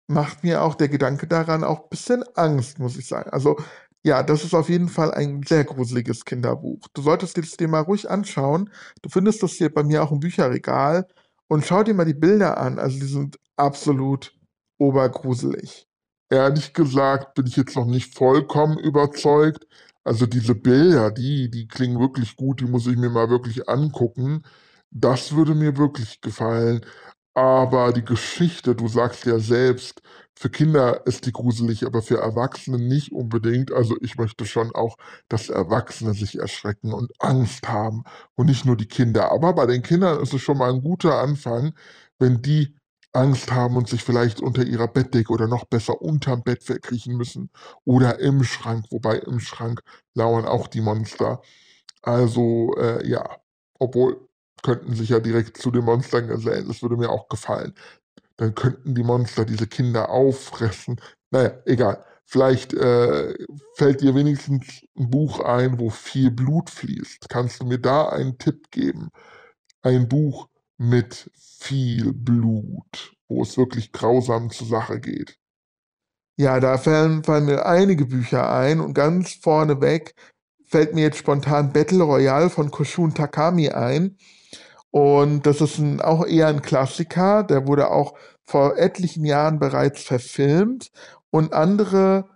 macht 0.07 0.43
mir 0.43 0.61
auch 0.63 0.75
der 0.75 0.89
Gedanke 0.89 1.27
daran 1.27 1.63
auch 1.63 1.83
ein 1.83 1.89
bisschen 1.89 2.23
Angst, 2.35 2.79
muss 2.79 2.97
ich 2.97 3.07
sagen. 3.07 3.29
Also 3.31 3.57
ja, 4.03 4.21
das 4.21 4.43
ist 4.43 4.53
auf 4.53 4.69
jeden 4.69 4.89
Fall 4.89 5.13
ein 5.13 5.43
sehr 5.43 5.63
gruseliges 5.63 6.25
Kinderbuch. 6.25 6.87
Du 6.93 7.01
solltest 7.01 7.37
dir 7.37 7.41
das 7.41 7.57
mal 7.69 7.79
ruhig 7.81 8.09
anschauen. 8.09 8.69
Du 9.01 9.09
findest 9.09 9.41
das 9.43 9.53
hier 9.53 9.73
bei 9.73 9.83
mir 9.83 10.03
auch 10.03 10.11
im 10.11 10.19
Bücherregal 10.19 11.07
und 11.47 11.65
schau 11.65 11.83
dir 11.83 11.93
mal 11.93 12.05
die 12.05 12.13
Bilder 12.13 12.57
an. 12.57 12.79
Also 12.79 12.99
die 12.99 13.05
sind 13.05 13.39
absolut 13.55 14.35
obergruselig. 14.77 15.87
Ehrlich 16.29 16.73
gesagt 16.73 17.35
bin 17.35 17.47
ich 17.47 17.55
jetzt 17.55 17.75
noch 17.75 17.85
nicht 17.85 18.15
vollkommen 18.17 18.77
überzeugt. 18.77 19.67
Also 20.03 20.25
diese 20.25 20.55
Bilder, 20.55 21.11
die, 21.11 21.49
die 21.49 21.67
klingen 21.67 21.99
wirklich 21.99 22.35
gut, 22.35 22.59
die 22.59 22.65
muss 22.65 22.87
ich 22.87 22.97
mir 22.97 23.09
mal 23.09 23.29
wirklich 23.29 23.69
angucken. 23.69 24.43
Das 24.91 25.33
würde 25.35 25.55
mir 25.55 25.77
wirklich 25.77 26.19
gefallen. 26.21 26.85
Aber 27.35 27.93
die 27.93 28.03
Geschichte, 28.05 28.75
du 28.75 28.87
sagst 28.87 29.25
ja 29.25 29.39
selbst, 29.39 30.01
für 30.37 30.49
Kinder 30.49 31.05
ist 31.05 31.25
die 31.25 31.31
gruselig, 31.31 31.85
aber 31.85 32.01
für 32.01 32.17
Erwachsene 32.19 32.77
nicht 32.79 33.11
unbedingt. 33.11 33.71
Also 33.71 33.95
ich 34.01 34.17
möchte 34.17 34.45
schon 34.45 34.73
auch, 34.75 34.97
dass 35.29 35.49
Erwachsene 35.49 36.13
sich 36.13 36.39
erschrecken 36.39 36.93
und 36.93 37.11
Angst 37.19 37.67
haben 37.67 38.03
und 38.35 38.47
nicht 38.47 38.65
nur 38.65 38.75
die 38.75 38.87
Kinder. 38.87 39.31
Aber 39.31 39.53
bei 39.53 39.65
den 39.65 39.83
Kindern 39.83 40.21
ist 40.21 40.33
es 40.33 40.41
schon 40.41 40.57
mal 40.57 40.71
ein 40.73 40.81
guter 40.81 41.19
Anfang, 41.19 41.73
wenn 42.19 42.41
die 42.41 42.75
Angst 43.13 43.51
haben 43.51 43.77
und 43.77 43.87
sich 43.87 44.03
vielleicht 44.03 44.41
unter 44.41 44.63
ihrer 44.65 44.87
Bettdecke 44.87 45.31
oder 45.31 45.47
noch 45.47 45.65
besser 45.65 46.01
unterm 46.01 46.43
Bett 46.43 46.63
verkriechen 46.63 47.15
müssen 47.15 47.51
oder 47.85 48.19
im 48.19 48.43
Schrank, 48.43 48.85
wobei 48.89 49.17
im 49.19 49.39
Schrank 49.39 49.81
lauern 50.15 50.45
auch 50.45 50.67
die 50.67 50.81
Monster. 50.81 51.41
Also 52.01 52.75
äh, 52.77 53.07
ja, 53.07 53.37
obwohl 53.79 54.27
könnten 54.63 54.95
sich 54.95 55.09
ja 55.09 55.19
direkt 55.19 55.57
zu 55.57 55.71
den 55.71 55.85
Monstern 55.85 56.27
gesellen. 56.27 56.67
Das 56.67 56.81
würde 56.81 56.97
mir 56.97 57.09
auch 57.09 57.27
gefallen. 57.29 57.73
Dann 58.37 58.55
könnten 58.55 58.95
die 58.95 59.03
Monster 59.03 59.45
diese 59.45 59.67
Kinder 59.67 60.09
auffressen. 60.09 60.99
Naja, 61.31 61.53
egal. 61.65 62.03
Vielleicht 62.25 62.73
äh, 62.73 63.33
fällt 63.75 64.01
dir 64.01 64.15
wenigstens 64.15 64.81
ein 64.97 65.09
Buch 65.09 65.39
ein, 65.39 65.79
wo 65.79 65.89
viel 65.89 66.31
Blut 66.31 66.69
fließt. 66.69 67.29
Kannst 67.29 67.61
du 67.61 67.65
mir 67.65 67.79
da 67.79 68.09
einen 68.09 68.37
Tipp 68.37 68.71
geben? 68.71 69.09
Ein 69.81 70.07
Buch 70.07 70.47
mit 70.77 71.29
viel 71.37 72.13
Blut, 72.13 73.13
wo 73.27 73.43
es 73.43 73.57
wirklich 73.57 73.91
grausam 73.91 74.49
zur 74.49 74.67
Sache 74.67 74.99
geht. 74.99 75.37
Ja, 76.35 76.59
da 76.59 76.79
fallen, 76.79 77.23
fallen 77.23 77.45
mir 77.45 77.65
einige 77.65 78.05
Bücher 78.05 78.51
ein 78.51 78.79
und 78.79 78.93
ganz 78.95 79.33
vorneweg 79.33 80.15
fällt 80.65 80.95
mir 80.95 81.01
jetzt 81.01 81.19
spontan 81.19 81.71
Battle 81.71 82.03
Royale 82.03 82.49
von 82.49 82.71
Koshun 82.71 83.13
Takami 83.13 83.69
ein. 83.69 84.17
Und 84.93 85.47
das 85.47 85.59
ist 85.59 85.79
ein, 85.79 86.01
auch 86.01 86.23
eher 86.23 86.47
ein 86.47 86.61
Klassiker, 86.61 87.43
der 87.43 87.65
wurde 87.67 87.89
auch 87.89 88.13
vor 88.45 88.77
etlichen 88.77 89.25
Jahren 89.25 89.57
bereits 89.57 90.03
verfilmt 90.03 90.91
und 91.31 91.51
andere 91.53 92.29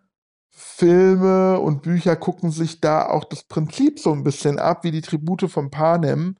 Filme 0.50 1.60
und 1.60 1.84
Bücher 1.84 2.16
gucken 2.16 2.50
sich 2.52 2.82
da 2.82 3.06
auch 3.08 3.26
das 3.26 3.44
Prinzip 3.44 4.00
so 4.00 4.12
ein 4.12 4.24
bisschen 4.24 4.58
ab, 4.58 4.84
wie 4.84 4.92
die 4.92 5.02
Tribute 5.02 5.52
von 5.52 5.70
Panem. 5.70 6.36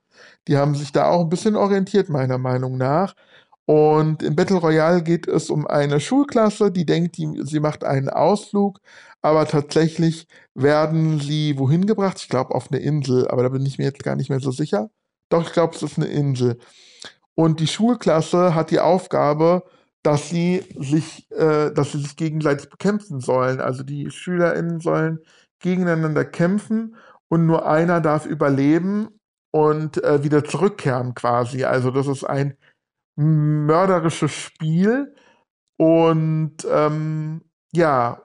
Die 0.48 0.58
haben 0.58 0.74
sich 0.76 0.92
da 0.92 1.08
auch 1.08 1.22
ein 1.22 1.30
bisschen 1.30 1.56
orientiert, 1.56 2.10
meiner 2.10 2.40
Meinung 2.40 2.78
nach. 2.78 3.14
Und 3.66 4.24
in 4.24 4.36
Battle 4.36 4.58
Royale 4.58 5.04
geht 5.04 5.28
es 5.28 5.52
um 5.52 5.68
eine 5.68 6.00
Schulklasse, 6.00 6.72
die 6.72 6.86
denkt, 6.86 7.18
die, 7.18 7.30
sie 7.44 7.60
macht 7.60 7.84
einen 7.84 8.10
Ausflug, 8.10 8.80
aber 9.22 9.46
tatsächlich 9.48 10.28
werden 10.56 11.20
sie 11.20 11.60
wohin 11.60 11.86
gebracht? 11.86 12.18
Ich 12.20 12.30
glaube 12.30 12.56
auf 12.56 12.72
eine 12.72 12.82
Insel, 12.82 13.28
aber 13.30 13.44
da 13.44 13.50
bin 13.50 13.66
ich 13.68 13.78
mir 13.78 13.86
jetzt 13.86 14.04
gar 14.04 14.16
nicht 14.16 14.30
mehr 14.30 14.40
so 14.40 14.52
sicher. 14.52 14.90
Doch, 15.30 15.46
ich 15.48 15.54
glaube, 15.54 15.76
es 15.76 15.84
ist 15.84 15.98
eine 15.98 16.08
Insel. 16.08 16.58
Und 17.36 17.60
die 17.60 17.68
Schulklasse 17.68 18.56
hat 18.56 18.72
die 18.72 18.80
Aufgabe, 18.80 19.64
dass 20.04 20.30
sie 20.30 20.64
sich, 20.80 21.30
äh, 21.32 21.72
dass 21.72 21.92
sie 21.92 22.00
sich 22.00 22.16
gegenseitig 22.16 22.70
bekämpfen 22.70 23.20
sollen. 23.20 23.62
Also 23.62 23.84
die 23.84 24.10
SchülerInnen 24.10 24.80
sollen 24.80 25.20
gegeneinander 25.60 26.26
kämpfen 26.26 26.96
und 27.30 27.46
nur 27.46 27.68
einer 27.68 28.00
darf 28.02 28.26
überleben 28.26 29.10
und 29.52 30.04
äh, 30.04 30.24
wieder 30.24 30.44
zurückkehren 30.44 31.14
quasi. 31.14 31.64
Also 31.64 31.92
das 31.92 32.08
ist 32.08 32.24
ein 32.24 32.58
mörderisches 33.18 34.32
Spiel 34.32 35.14
und 35.78 36.56
ähm, 36.70 37.42
ja, 37.74 38.24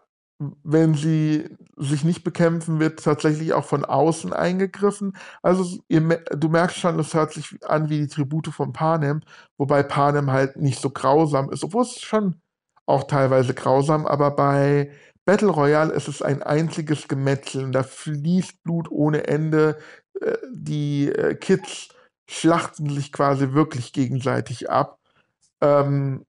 wenn 0.65 0.95
sie 0.95 1.57
sich 1.77 2.05
nicht 2.05 2.25
bekämpfen, 2.25 2.81
wird 2.81 3.03
tatsächlich 3.03 3.53
auch 3.55 3.65
von 3.65 3.85
außen 3.85 4.33
eingegriffen. 4.33 5.17
Also 5.43 5.79
ihr, 5.89 6.01
du 6.01 6.49
merkst 6.49 6.79
schon, 6.79 6.99
es 6.99 7.15
hört 7.15 7.33
sich 7.33 7.57
an 7.65 7.89
wie 7.89 8.01
die 8.01 8.09
Tribute 8.09 8.49
von 8.49 8.73
Panem, 8.73 9.23
wobei 9.57 9.83
Panem 9.83 10.31
halt 10.31 10.57
nicht 10.57 10.81
so 10.81 10.91
grausam 10.91 11.51
ist, 11.51 11.65
obwohl 11.65 11.83
es 11.83 12.01
schon 12.01 12.41
auch 12.87 13.05
teilweise 13.05 13.55
grausam, 13.55 14.07
aber 14.07 14.33
bei 14.33 14.91
Battle 15.25 15.51
Royale 15.51 15.93
ist 15.93 16.09
es 16.09 16.21
ein 16.21 16.43
einziges 16.43 17.07
Gemetzel 17.09 17.71
da 17.71 17.83
fließt 17.85 18.63
Blut 18.65 18.91
ohne 18.91 19.27
Ende. 19.29 19.79
Äh, 20.21 20.37
die 20.53 21.09
äh, 21.09 21.35
Kids 21.37 21.89
schlachten 22.29 22.91
sich 22.91 23.13
quasi 23.13 23.53
wirklich 23.53 23.93
gegenseitig 23.93 24.71
ab. 24.71 24.99
Ähm, 25.61 26.27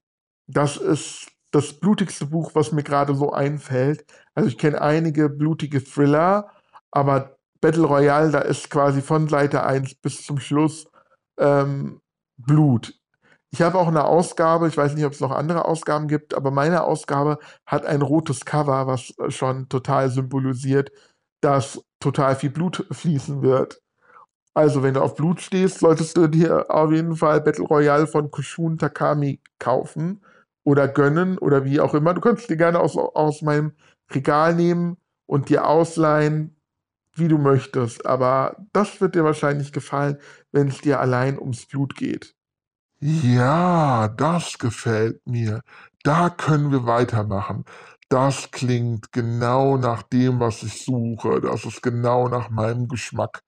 das 0.47 0.77
ist 0.77 1.32
das 1.53 1.73
blutigste 1.73 2.25
Buch, 2.25 2.51
was 2.55 2.71
mir 2.71 2.83
gerade 2.83 3.15
so 3.15 3.31
einfällt. 3.31 4.05
Also 4.33 4.49
ich 4.49 4.57
kenne 4.57 4.81
einige 4.81 5.29
blutige 5.29 5.83
Thriller, 5.83 6.49
aber 6.91 7.37
Battle 7.61 7.85
Royale, 7.85 8.31
da 8.31 8.39
ist 8.39 8.69
quasi 8.69 9.01
von 9.01 9.29
Seite 9.29 9.63
1 9.63 9.95
bis 9.95 10.25
zum 10.25 10.39
Schluss 10.39 10.87
ähm, 11.37 12.01
Blut. 12.37 12.95
Ich 13.51 13.61
habe 13.61 13.77
auch 13.77 13.87
eine 13.87 14.05
Ausgabe, 14.05 14.67
ich 14.67 14.75
weiß 14.75 14.95
nicht, 14.95 15.05
ob 15.05 15.13
es 15.13 15.19
noch 15.19 15.31
andere 15.31 15.65
Ausgaben 15.65 16.07
gibt, 16.07 16.33
aber 16.33 16.49
meine 16.49 16.83
Ausgabe 16.83 17.37
hat 17.67 17.85
ein 17.85 18.01
rotes 18.01 18.45
Cover, 18.45 18.87
was 18.87 19.13
schon 19.29 19.69
total 19.69 20.09
symbolisiert, 20.09 20.91
dass 21.41 21.79
total 21.99 22.35
viel 22.35 22.49
Blut 22.49 22.87
fließen 22.89 23.43
wird. 23.43 23.79
Also, 24.55 24.81
wenn 24.81 24.95
du 24.95 25.01
auf 25.03 25.15
Blut 25.15 25.39
stehst, 25.41 25.79
solltest 25.79 26.17
du 26.17 26.27
dir 26.27 26.71
auf 26.71 26.91
jeden 26.91 27.15
Fall 27.15 27.41
Battle 27.41 27.65
Royale 27.65 28.07
von 28.07 28.31
Kushun 28.31 28.79
Takami 28.79 29.39
kaufen 29.59 30.21
oder 30.63 30.87
gönnen 30.87 31.37
oder 31.37 31.65
wie 31.65 31.79
auch 31.79 31.93
immer. 31.93 32.13
Du 32.13 32.21
kannst 32.21 32.49
dir 32.49 32.57
gerne 32.57 32.79
aus, 32.79 32.97
aus 32.97 33.41
meinem 33.41 33.73
Regal 34.11 34.55
nehmen 34.55 34.97
und 35.25 35.49
dir 35.49 35.67
ausleihen, 35.67 36.55
wie 37.15 37.27
du 37.27 37.37
möchtest. 37.37 38.05
Aber 38.05 38.57
das 38.73 39.01
wird 39.01 39.15
dir 39.15 39.23
wahrscheinlich 39.23 39.71
gefallen, 39.71 40.17
wenn 40.51 40.67
es 40.67 40.81
dir 40.81 40.99
allein 40.99 41.39
ums 41.39 41.65
Blut 41.65 41.95
geht. 41.95 42.35
Ja, 42.99 44.07
das 44.07 44.57
gefällt 44.57 45.27
mir. 45.27 45.61
Da 46.03 46.29
können 46.29 46.71
wir 46.71 46.85
weitermachen. 46.85 47.65
Das 48.09 48.51
klingt 48.51 49.11
genau 49.11 49.77
nach 49.77 50.03
dem, 50.03 50.39
was 50.39 50.63
ich 50.63 50.85
suche. 50.85 51.41
Das 51.41 51.65
ist 51.65 51.81
genau 51.81 52.29
nach 52.29 52.49
meinem 52.49 52.87
Geschmack. 52.87 53.43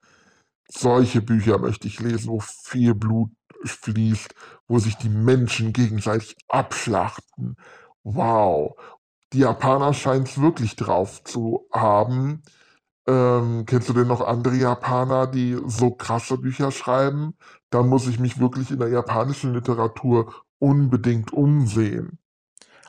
Solche 0.67 1.21
Bücher 1.21 1.59
möchte 1.59 1.87
ich 1.87 1.99
lesen, 1.99 2.29
wo 2.29 2.39
viel 2.39 2.95
Blut 2.95 3.29
fließt, 3.71 4.33
wo 4.67 4.79
sich 4.79 4.97
die 4.97 5.09
Menschen 5.09 5.73
gegenseitig 5.73 6.35
abschlachten. 6.47 7.57
Wow. 8.03 8.75
Die 9.33 9.39
Japaner 9.39 9.93
scheinen 9.93 10.23
es 10.25 10.39
wirklich 10.39 10.75
drauf 10.75 11.23
zu 11.23 11.67
haben. 11.71 12.43
Ähm, 13.07 13.65
kennst 13.65 13.89
du 13.89 13.93
denn 13.93 14.07
noch 14.07 14.21
andere 14.21 14.55
Japaner, 14.55 15.27
die 15.27 15.59
so 15.65 15.91
krasse 15.91 16.37
Bücher 16.37 16.71
schreiben? 16.71 17.35
Da 17.69 17.83
muss 17.83 18.07
ich 18.07 18.19
mich 18.19 18.39
wirklich 18.39 18.71
in 18.71 18.79
der 18.79 18.89
japanischen 18.89 19.53
Literatur 19.53 20.33
unbedingt 20.59 21.33
umsehen. 21.33 22.19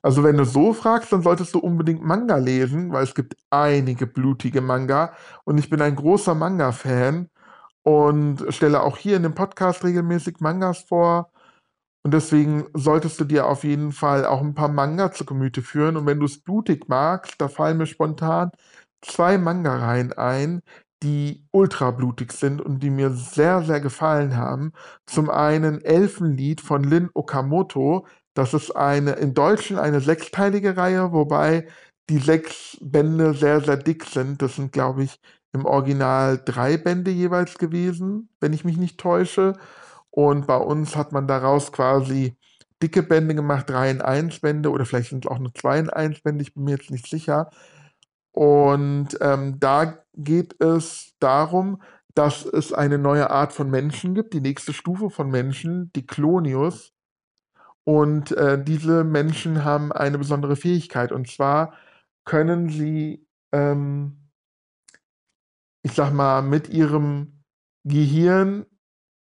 Also 0.03 0.23
wenn 0.23 0.37
du 0.37 0.45
so 0.45 0.73
fragst, 0.73 1.13
dann 1.13 1.23
solltest 1.23 1.55
du 1.55 1.59
unbedingt 1.59 2.05
Manga 2.05 2.37
lesen, 2.37 2.93
weil 2.93 3.03
es 3.03 3.15
gibt 3.15 3.37
einige 3.51 4.07
blutige 4.07 4.61
Manga 4.61 5.13
und 5.45 5.59
ich 5.59 5.69
bin 5.69 5.83
ein 5.83 5.97
großer 5.97 6.35
Manga-Fan 6.35 7.29
und 7.87 8.45
stelle 8.49 8.83
auch 8.83 8.97
hier 8.97 9.17
in 9.17 9.23
dem 9.23 9.37
Podcast 9.37 9.85
regelmäßig 9.85 10.41
Mangas 10.41 10.81
vor. 10.81 11.31
Und 12.05 12.13
deswegen 12.13 12.67
solltest 12.75 13.21
du 13.21 13.25
dir 13.25 13.47
auf 13.47 13.63
jeden 13.63 13.93
Fall 13.93 14.27
auch 14.27 14.41
ein 14.41 14.55
paar 14.55 14.69
Manga 14.69 15.13
zu 15.13 15.25
Gemüte 15.25 15.63
führen. 15.63 15.97
Und 15.97 16.05
wenn 16.05 16.19
du 16.19 16.27
es 16.27 16.43
blutig 16.43 16.89
magst, 16.89 17.41
da 17.41 17.47
fallen 17.47 17.79
mir 17.79 17.87
spontan 17.87 18.51
zwei 19.03 19.39
Manga-Reihen 19.39 20.13
ein, 20.15 20.63
die 21.05 21.45
ultra 21.53 21.93
blutig 21.93 22.33
sind 22.33 22.61
und 22.61 22.83
die 22.83 22.91
mir 22.91 23.11
sehr, 23.11 23.63
sehr 23.63 23.81
gefallen 23.81 24.37
haben. 24.37 24.73
Zum 25.07 25.31
einen 25.31 25.81
Elfenlied 25.81 26.61
von 26.61 26.83
Lin 26.83 27.11
Okamoto. 27.15 28.07
Das 28.35 28.53
ist 28.53 28.75
eine 28.75 29.13
in 29.13 29.33
Deutschen 29.33 29.79
eine 29.79 30.01
sechsteilige 30.01 30.77
Reihe, 30.77 31.13
wobei 31.13 31.69
die 32.11 32.19
sechs 32.19 32.79
Bände 32.81 33.35
sehr, 33.35 33.61
sehr 33.61 33.77
dick 33.77 34.05
sind. 34.07 34.43
Das 34.43 34.57
sind, 34.57 34.73
glaube 34.73 35.05
ich, 35.05 35.21
im 35.57 35.67
Original 35.67 36.41
drei 36.45 36.77
Bände 36.77 37.11
jeweils 37.11 37.59
gewesen, 37.59 38.29
wenn 38.41 38.53
ich 38.53 38.65
mich 38.65 38.77
nicht 38.77 38.99
täusche. 38.99 39.55
Und 40.11 40.47
bei 40.47 40.57
uns 40.57 40.97
hat 40.97 41.13
man 41.13 41.27
daraus 41.27 41.73
quasi 41.73 42.37
dicke 42.83 43.03
Bände 43.03 43.35
gemacht, 43.35 43.69
3 43.71 43.91
in 43.91 44.03
1 44.03 44.41
Bände 44.41 44.71
oder 44.71 44.85
vielleicht 44.85 45.11
sind 45.11 45.25
es 45.25 45.31
auch 45.31 45.39
nur 45.39 45.55
2 45.55 45.79
in 45.79 45.91
1 45.91 46.21
Bände, 46.23 46.43
ich 46.43 46.55
bin 46.55 46.65
mir 46.65 46.73
jetzt 46.73 46.91
nicht 46.91 47.07
sicher. 47.07 47.51
Und 48.33 49.17
ähm, 49.21 49.59
da 49.59 49.99
geht 50.15 50.61
es 50.63 51.15
darum, 51.21 51.81
dass 52.15 52.45
es 52.45 52.73
eine 52.73 52.99
neue 52.99 53.31
Art 53.31 53.53
von 53.53 53.71
Menschen 53.71 54.15
gibt, 54.15 54.35
die 54.35 54.41
nächste 54.41 54.73
Stufe 54.73 55.11
von 55.11 55.31
Menschen, 55.31 55.91
die 55.95 56.07
Klonius. 56.07 56.93
Und 57.85 58.33
äh, 58.33 58.63
diese 58.63 59.05
Menschen 59.05 59.65
haben 59.65 59.93
eine 59.93 60.19
besondere 60.19 60.57
Fähigkeit. 60.57 61.13
Und 61.13 61.29
zwar 61.29 61.75
können 62.25 62.69
sie 62.69 63.27
ähm, 63.53 64.26
ich 65.87 65.93
sag 65.93 66.13
mal, 66.13 66.43
mit 66.43 66.69
ihrem 66.69 67.45
Gehirn 67.85 68.67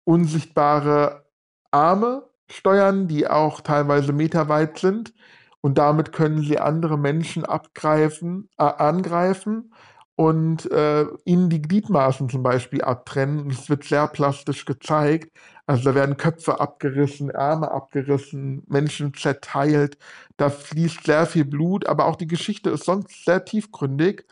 unsichtbare 0.03 1.25
Arme 1.71 2.29
steuern, 2.51 3.07
die 3.07 3.29
auch 3.29 3.61
teilweise 3.61 4.11
meterweit 4.11 4.77
sind. 4.77 5.13
Und 5.61 5.77
damit 5.77 6.11
können 6.11 6.41
sie 6.41 6.59
andere 6.59 6.97
Menschen 6.97 7.45
abgreifen, 7.45 8.49
äh, 8.57 8.63
angreifen 8.63 9.73
und 10.17 10.69
äh, 10.69 11.05
ihnen 11.23 11.49
die 11.49 11.61
Gliedmaßen 11.61 12.27
zum 12.27 12.43
Beispiel 12.43 12.81
abtrennen. 12.81 13.39
Und 13.39 13.53
es 13.53 13.69
wird 13.69 13.85
sehr 13.85 14.07
plastisch 14.09 14.65
gezeigt. 14.65 15.31
Also 15.65 15.85
da 15.85 15.95
werden 15.95 16.17
Köpfe 16.17 16.59
abgerissen, 16.59 17.33
Arme 17.33 17.71
abgerissen, 17.71 18.63
Menschen 18.67 19.13
zerteilt. 19.13 19.97
Da 20.35 20.49
fließt 20.49 21.05
sehr 21.05 21.25
viel 21.25 21.45
Blut, 21.45 21.87
aber 21.87 22.05
auch 22.05 22.17
die 22.17 22.27
Geschichte 22.27 22.69
ist 22.69 22.83
sonst 22.83 23.23
sehr 23.23 23.45
tiefgründig. 23.45 24.25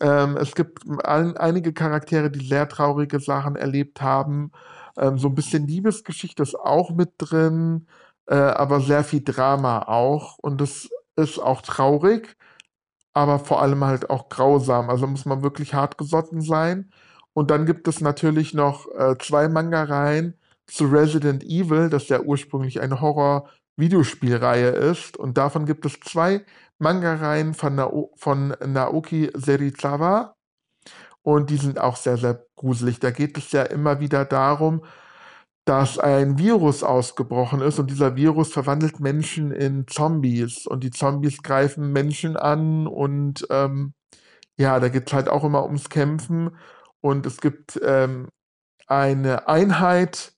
Ähm, 0.00 0.36
es 0.36 0.54
gibt 0.54 0.84
ein, 1.04 1.36
einige 1.36 1.72
Charaktere, 1.72 2.30
die 2.30 2.46
sehr 2.46 2.68
traurige 2.68 3.20
Sachen 3.20 3.56
erlebt 3.56 4.00
haben. 4.00 4.52
Ähm, 4.96 5.18
so 5.18 5.28
ein 5.28 5.34
bisschen 5.34 5.66
Liebesgeschichte 5.66 6.42
ist 6.42 6.54
auch 6.56 6.90
mit 6.90 7.12
drin, 7.18 7.86
äh, 8.26 8.34
aber 8.34 8.80
sehr 8.80 9.04
viel 9.04 9.22
Drama 9.24 9.82
auch. 9.88 10.38
Und 10.38 10.60
das 10.60 10.88
ist 11.16 11.38
auch 11.38 11.62
traurig, 11.62 12.36
aber 13.12 13.38
vor 13.40 13.62
allem 13.62 13.84
halt 13.84 14.10
auch 14.10 14.28
grausam. 14.28 14.90
Also 14.90 15.06
muss 15.06 15.26
man 15.26 15.42
wirklich 15.42 15.74
hartgesotten 15.74 16.40
sein. 16.42 16.90
Und 17.34 17.50
dann 17.50 17.66
gibt 17.66 17.88
es 17.88 18.00
natürlich 18.00 18.54
noch 18.54 18.86
äh, 18.96 19.16
zwei 19.18 19.48
Manga-Reihen 19.48 20.34
zu 20.66 20.86
Resident 20.86 21.44
Evil, 21.44 21.88
das 21.90 22.08
ja 22.08 22.20
ursprünglich 22.20 22.80
eine 22.80 23.00
Horror-Videospielreihe 23.00 24.68
ist. 24.70 25.16
Und 25.16 25.38
davon 25.38 25.66
gibt 25.66 25.86
es 25.86 26.00
zwei 26.00 26.44
Manga-Reihen 26.78 27.54
von, 27.54 27.74
Nao 27.74 28.12
von 28.16 28.54
Naoki 28.64 29.30
Serizawa. 29.34 30.34
Und 31.22 31.50
die 31.50 31.56
sind 31.56 31.78
auch 31.78 31.96
sehr, 31.96 32.16
sehr 32.16 32.46
gruselig. 32.56 33.00
Da 33.00 33.10
geht 33.10 33.36
es 33.36 33.52
ja 33.52 33.62
immer 33.62 34.00
wieder 34.00 34.24
darum, 34.24 34.82
dass 35.68 35.98
ein 35.98 36.38
Virus 36.38 36.82
ausgebrochen 36.82 37.60
ist 37.60 37.78
und 37.78 37.90
dieser 37.90 38.16
Virus 38.16 38.52
verwandelt 38.52 39.00
Menschen 39.00 39.50
in 39.52 39.86
Zombies 39.86 40.66
und 40.66 40.82
die 40.82 40.90
Zombies 40.90 41.42
greifen 41.42 41.92
Menschen 41.92 42.38
an 42.38 42.86
und 42.86 43.46
ähm, 43.50 43.92
ja, 44.56 44.80
da 44.80 44.88
geht 44.88 45.08
es 45.08 45.12
halt 45.12 45.28
auch 45.28 45.44
immer 45.44 45.64
ums 45.64 45.90
Kämpfen 45.90 46.56
und 47.02 47.26
es 47.26 47.42
gibt 47.42 47.78
ähm, 47.84 48.28
eine 48.86 49.46
Einheit, 49.46 50.32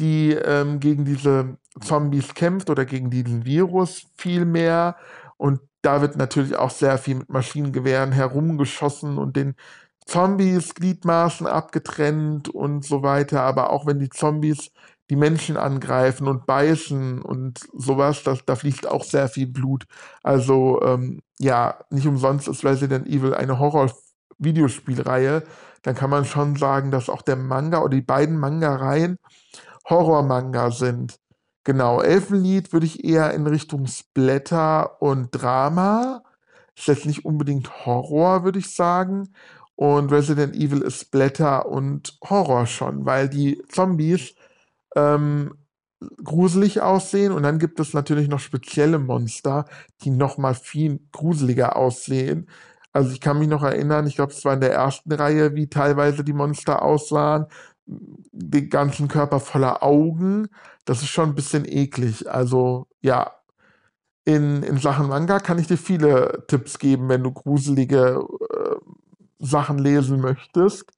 die 0.00 0.32
ähm, 0.32 0.80
gegen 0.80 1.04
diese 1.04 1.58
Zombies 1.80 2.32
kämpft 2.32 2.70
oder 2.70 2.86
gegen 2.86 3.10
diesen 3.10 3.44
Virus 3.44 4.06
vielmehr 4.16 4.96
und 5.36 5.60
da 5.82 6.00
wird 6.00 6.16
natürlich 6.16 6.56
auch 6.56 6.70
sehr 6.70 6.98
viel 6.98 7.16
mit 7.16 7.28
Maschinengewehren 7.28 8.12
herumgeschossen 8.12 9.18
und 9.18 9.36
den 9.36 9.54
Zombies 10.06 10.74
Gliedmaßen 10.74 11.46
abgetrennt 11.46 12.48
und 12.48 12.84
so 12.84 13.02
weiter. 13.02 13.42
Aber 13.42 13.70
auch 13.70 13.86
wenn 13.86 13.98
die 13.98 14.10
Zombies 14.10 14.70
die 15.10 15.16
Menschen 15.16 15.56
angreifen 15.56 16.28
und 16.28 16.46
beißen 16.46 17.20
und 17.22 17.60
sowas, 17.74 18.22
das, 18.24 18.44
da 18.46 18.56
fließt 18.56 18.86
auch 18.88 19.04
sehr 19.04 19.28
viel 19.28 19.46
Blut. 19.46 19.84
Also 20.22 20.80
ähm, 20.82 21.20
ja, 21.38 21.78
nicht 21.90 22.06
umsonst 22.06 22.48
ist 22.48 22.64
Resident 22.64 23.06
Evil 23.06 23.34
eine 23.34 23.58
Horror-Videospielreihe. 23.58 25.42
Dann 25.82 25.94
kann 25.94 26.10
man 26.10 26.24
schon 26.24 26.56
sagen, 26.56 26.90
dass 26.90 27.10
auch 27.10 27.22
der 27.22 27.36
Manga 27.36 27.80
oder 27.80 27.96
die 27.96 28.02
beiden 28.02 28.38
Manga-Reihen 28.38 29.18
Horror-Manga 29.88 30.70
sind. 30.70 31.18
Genau, 31.64 32.00
Elfenlied 32.00 32.72
würde 32.72 32.86
ich 32.86 33.04
eher 33.04 33.32
in 33.34 33.46
Richtung 33.46 33.86
Splatter 33.86 35.00
und 35.00 35.30
Drama. 35.30 36.22
Ist 36.76 36.88
jetzt 36.88 37.06
nicht 37.06 37.24
unbedingt 37.24 37.86
Horror, 37.86 38.44
würde 38.44 38.58
ich 38.58 38.74
sagen. 38.74 39.32
Und 39.76 40.10
Resident 40.12 40.56
Evil 40.56 40.82
ist 40.82 41.00
Splatter 41.00 41.66
und 41.66 42.18
Horror 42.28 42.66
schon, 42.66 43.06
weil 43.06 43.28
die 43.28 43.62
Zombies 43.68 44.34
ähm, 44.96 45.54
gruselig 46.24 46.80
aussehen 46.80 47.32
und 47.32 47.44
dann 47.44 47.58
gibt 47.58 47.80
es 47.80 47.94
natürlich 47.94 48.28
noch 48.28 48.40
spezielle 48.40 48.98
Monster, 48.98 49.66
die 50.02 50.10
noch 50.10 50.38
mal 50.38 50.54
viel 50.54 51.00
gruseliger 51.12 51.76
aussehen. 51.76 52.48
Also 52.92 53.12
ich 53.12 53.20
kann 53.20 53.38
mich 53.38 53.48
noch 53.48 53.62
erinnern, 53.62 54.06
ich 54.06 54.16
glaube, 54.16 54.32
es 54.32 54.44
war 54.44 54.54
in 54.54 54.60
der 54.60 54.72
ersten 54.72 55.12
Reihe, 55.12 55.54
wie 55.54 55.68
teilweise 55.68 56.24
die 56.24 56.32
Monster 56.32 56.82
aussahen, 56.82 57.46
den 57.86 58.68
ganzen 58.68 59.08
Körper 59.08 59.40
voller 59.40 59.82
Augen. 59.82 60.48
Das 60.84 61.02
ist 61.02 61.08
schon 61.08 61.30
ein 61.30 61.34
bisschen 61.34 61.64
eklig. 61.64 62.28
Also 62.28 62.86
ja, 63.00 63.32
in, 64.24 64.62
in 64.62 64.78
Sachen 64.78 65.08
Manga 65.08 65.40
kann 65.40 65.58
ich 65.58 65.66
dir 65.66 65.78
viele 65.78 66.44
Tipps 66.48 66.78
geben, 66.78 67.08
wenn 67.08 67.22
du 67.22 67.32
gruselige 67.32 68.20
äh, 68.50 68.76
Sachen 69.38 69.78
lesen 69.78 70.20
möchtest. 70.20 70.92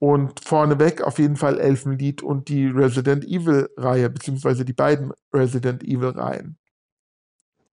Und 0.00 0.38
vorneweg 0.44 1.02
auf 1.02 1.18
jeden 1.18 1.36
Fall 1.36 1.58
Elfenlied 1.58 2.22
und 2.22 2.48
die 2.48 2.68
Resident 2.68 3.24
Evil-Reihe, 3.24 4.08
beziehungsweise 4.10 4.64
die 4.64 4.72
beiden 4.72 5.12
Resident 5.34 5.82
Evil-Reihen. 5.82 6.56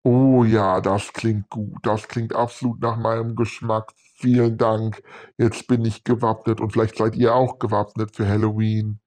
Oh 0.07 0.45
ja, 0.45 0.81
das 0.81 1.13
klingt 1.13 1.51
gut. 1.51 1.79
Das 1.83 2.09
klingt 2.09 2.35
absolut 2.35 2.81
nach 2.81 2.97
meinem 2.97 3.37
Geschmack. 3.37 3.93
Vielen 4.17 4.57
Dank. 4.59 5.03
Jetzt 5.39 5.67
bin 5.67 5.85
ich 5.85 6.05
gewappnet 6.05 6.61
und 6.61 6.73
vielleicht 6.73 6.97
seid 6.97 7.17
ihr 7.17 7.35
auch 7.35 7.59
gewappnet 7.59 8.15
für 8.17 8.27
Halloween. 8.29 9.01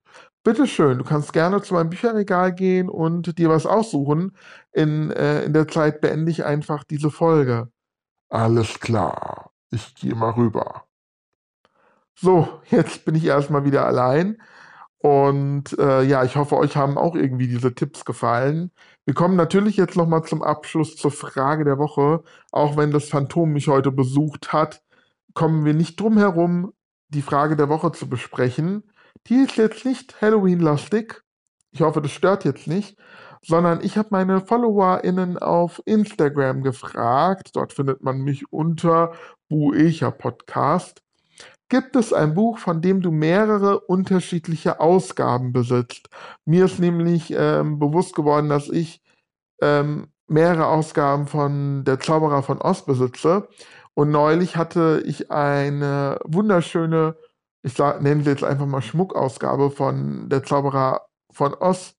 Bitteschön, 0.47 0.97
du 0.97 1.03
kannst 1.03 1.33
gerne 1.33 1.61
zu 1.61 1.73
meinem 1.73 1.89
Bücherregal 1.89 2.55
gehen 2.55 2.87
und 2.87 3.37
dir 3.37 3.49
was 3.49 3.65
aussuchen. 3.65 4.31
In, 4.71 5.11
äh, 5.11 5.43
in 5.43 5.51
der 5.51 5.67
Zeit 5.67 5.99
beende 5.99 6.31
ich 6.31 6.45
einfach 6.45 6.85
diese 6.85 7.11
Folge. 7.11 7.69
Alles 8.29 8.79
klar. 8.79 9.51
Ich 9.71 9.93
gehe 9.95 10.15
mal 10.15 10.29
rüber. 10.29 10.85
So, 12.15 12.61
jetzt 12.69 13.03
bin 13.03 13.15
ich 13.15 13.25
erstmal 13.25 13.65
wieder 13.65 13.85
allein. 13.85 14.41
Und 14.99 15.77
äh, 15.79 16.03
ja, 16.03 16.23
ich 16.23 16.37
hoffe, 16.37 16.55
euch 16.55 16.77
haben 16.77 16.97
auch 16.97 17.15
irgendwie 17.15 17.49
diese 17.49 17.75
Tipps 17.75 18.05
gefallen. 18.05 18.71
Wir 19.03 19.15
kommen 19.15 19.35
natürlich 19.35 19.75
jetzt 19.75 19.97
nochmal 19.97 20.23
zum 20.23 20.43
Abschluss 20.43 20.95
zur 20.95 21.11
Frage 21.11 21.65
der 21.65 21.77
Woche. 21.77 22.23
Auch 22.53 22.77
wenn 22.77 22.91
das 22.91 23.09
Phantom 23.09 23.51
mich 23.51 23.67
heute 23.67 23.91
besucht 23.91 24.53
hat, 24.53 24.81
kommen 25.33 25.65
wir 25.65 25.73
nicht 25.73 25.99
drum 25.99 26.17
herum, 26.17 26.71
die 27.09 27.21
Frage 27.21 27.57
der 27.57 27.67
Woche 27.67 27.91
zu 27.91 28.07
besprechen. 28.07 28.83
Die 29.29 29.43
ist 29.43 29.57
jetzt 29.57 29.85
nicht 29.85 30.21
Halloween-lastig. 30.21 31.21
Ich 31.71 31.81
hoffe, 31.81 32.01
das 32.01 32.11
stört 32.11 32.45
jetzt 32.45 32.67
nicht. 32.67 32.97
Sondern 33.43 33.83
ich 33.83 33.97
habe 33.97 34.09
meine 34.11 34.41
FollowerInnen 34.41 35.37
auf 35.37 35.81
Instagram 35.85 36.63
gefragt. 36.63 37.51
Dort 37.53 37.73
findet 37.73 38.01
man 38.01 38.21
mich 38.21 38.51
unter 38.51 39.13
Buecher 39.49 40.11
Podcast 40.11 41.01
gibt 41.69 41.95
es 41.95 42.13
ein 42.13 42.33
Buch, 42.33 42.59
von 42.59 42.81
dem 42.81 43.01
du 43.01 43.11
mehrere 43.11 43.79
unterschiedliche 43.79 44.79
Ausgaben 44.79 45.51
besitzt. 45.51 46.09
Mir 46.45 46.65
ist 46.65 46.79
nämlich 46.79 47.33
ähm, 47.35 47.79
bewusst 47.79 48.15
geworden, 48.15 48.49
dass 48.49 48.69
ich 48.69 49.01
ähm, 49.61 50.07
mehrere 50.27 50.67
Ausgaben 50.67 51.27
von 51.27 51.83
Der 51.83 51.99
Zauberer 51.99 52.43
von 52.43 52.61
Oz 52.61 52.85
besitze. 52.85 53.49
Und 53.93 54.11
neulich 54.11 54.55
hatte 54.55 55.03
ich 55.05 55.31
eine 55.31 56.19
wunderschöne, 56.25 57.17
ich 57.63 57.77
nenne 57.77 58.23
sie 58.23 58.29
jetzt 58.29 58.43
einfach 58.43 58.65
mal 58.65 58.81
Schmuckausgabe 58.81 59.71
von 59.71 60.29
Der 60.29 60.43
Zauberer 60.43 61.07
von 61.31 61.53
Oz 61.53 61.95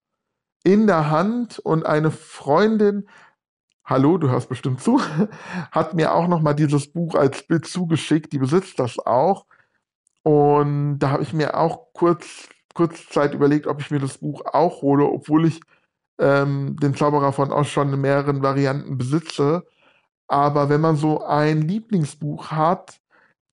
in 0.64 0.86
der 0.86 1.10
Hand 1.10 1.58
und 1.58 1.86
eine 1.86 2.10
Freundin 2.10 3.08
hallo, 3.88 4.18
du 4.18 4.28
hörst 4.28 4.48
bestimmt 4.48 4.80
zu, 4.80 5.00
hat 5.72 5.94
mir 5.94 6.14
auch 6.14 6.28
noch 6.28 6.42
mal 6.42 6.54
dieses 6.54 6.92
Buch 6.92 7.14
als 7.14 7.42
Bild 7.46 7.66
zugeschickt, 7.66 8.32
die 8.32 8.38
besitzt 8.38 8.78
das 8.78 8.98
auch. 8.98 9.46
Und 10.22 10.98
da 10.98 11.10
habe 11.10 11.22
ich 11.22 11.32
mir 11.32 11.56
auch 11.56 11.92
kurz, 11.94 12.48
kurz 12.74 13.08
Zeit 13.08 13.34
überlegt, 13.34 13.66
ob 13.66 13.80
ich 13.80 13.90
mir 13.90 13.98
das 13.98 14.18
Buch 14.18 14.42
auch 14.44 14.82
hole, 14.82 15.04
obwohl 15.06 15.46
ich 15.46 15.60
ähm, 16.18 16.76
den 16.76 16.94
Zauberer 16.94 17.32
von 17.32 17.50
Oz 17.50 17.68
schon 17.68 17.92
in 17.92 18.00
mehreren 18.00 18.42
Varianten 18.42 18.98
besitze. 18.98 19.64
Aber 20.26 20.68
wenn 20.68 20.82
man 20.82 20.96
so 20.96 21.24
ein 21.24 21.62
Lieblingsbuch 21.62 22.50
hat, 22.50 23.00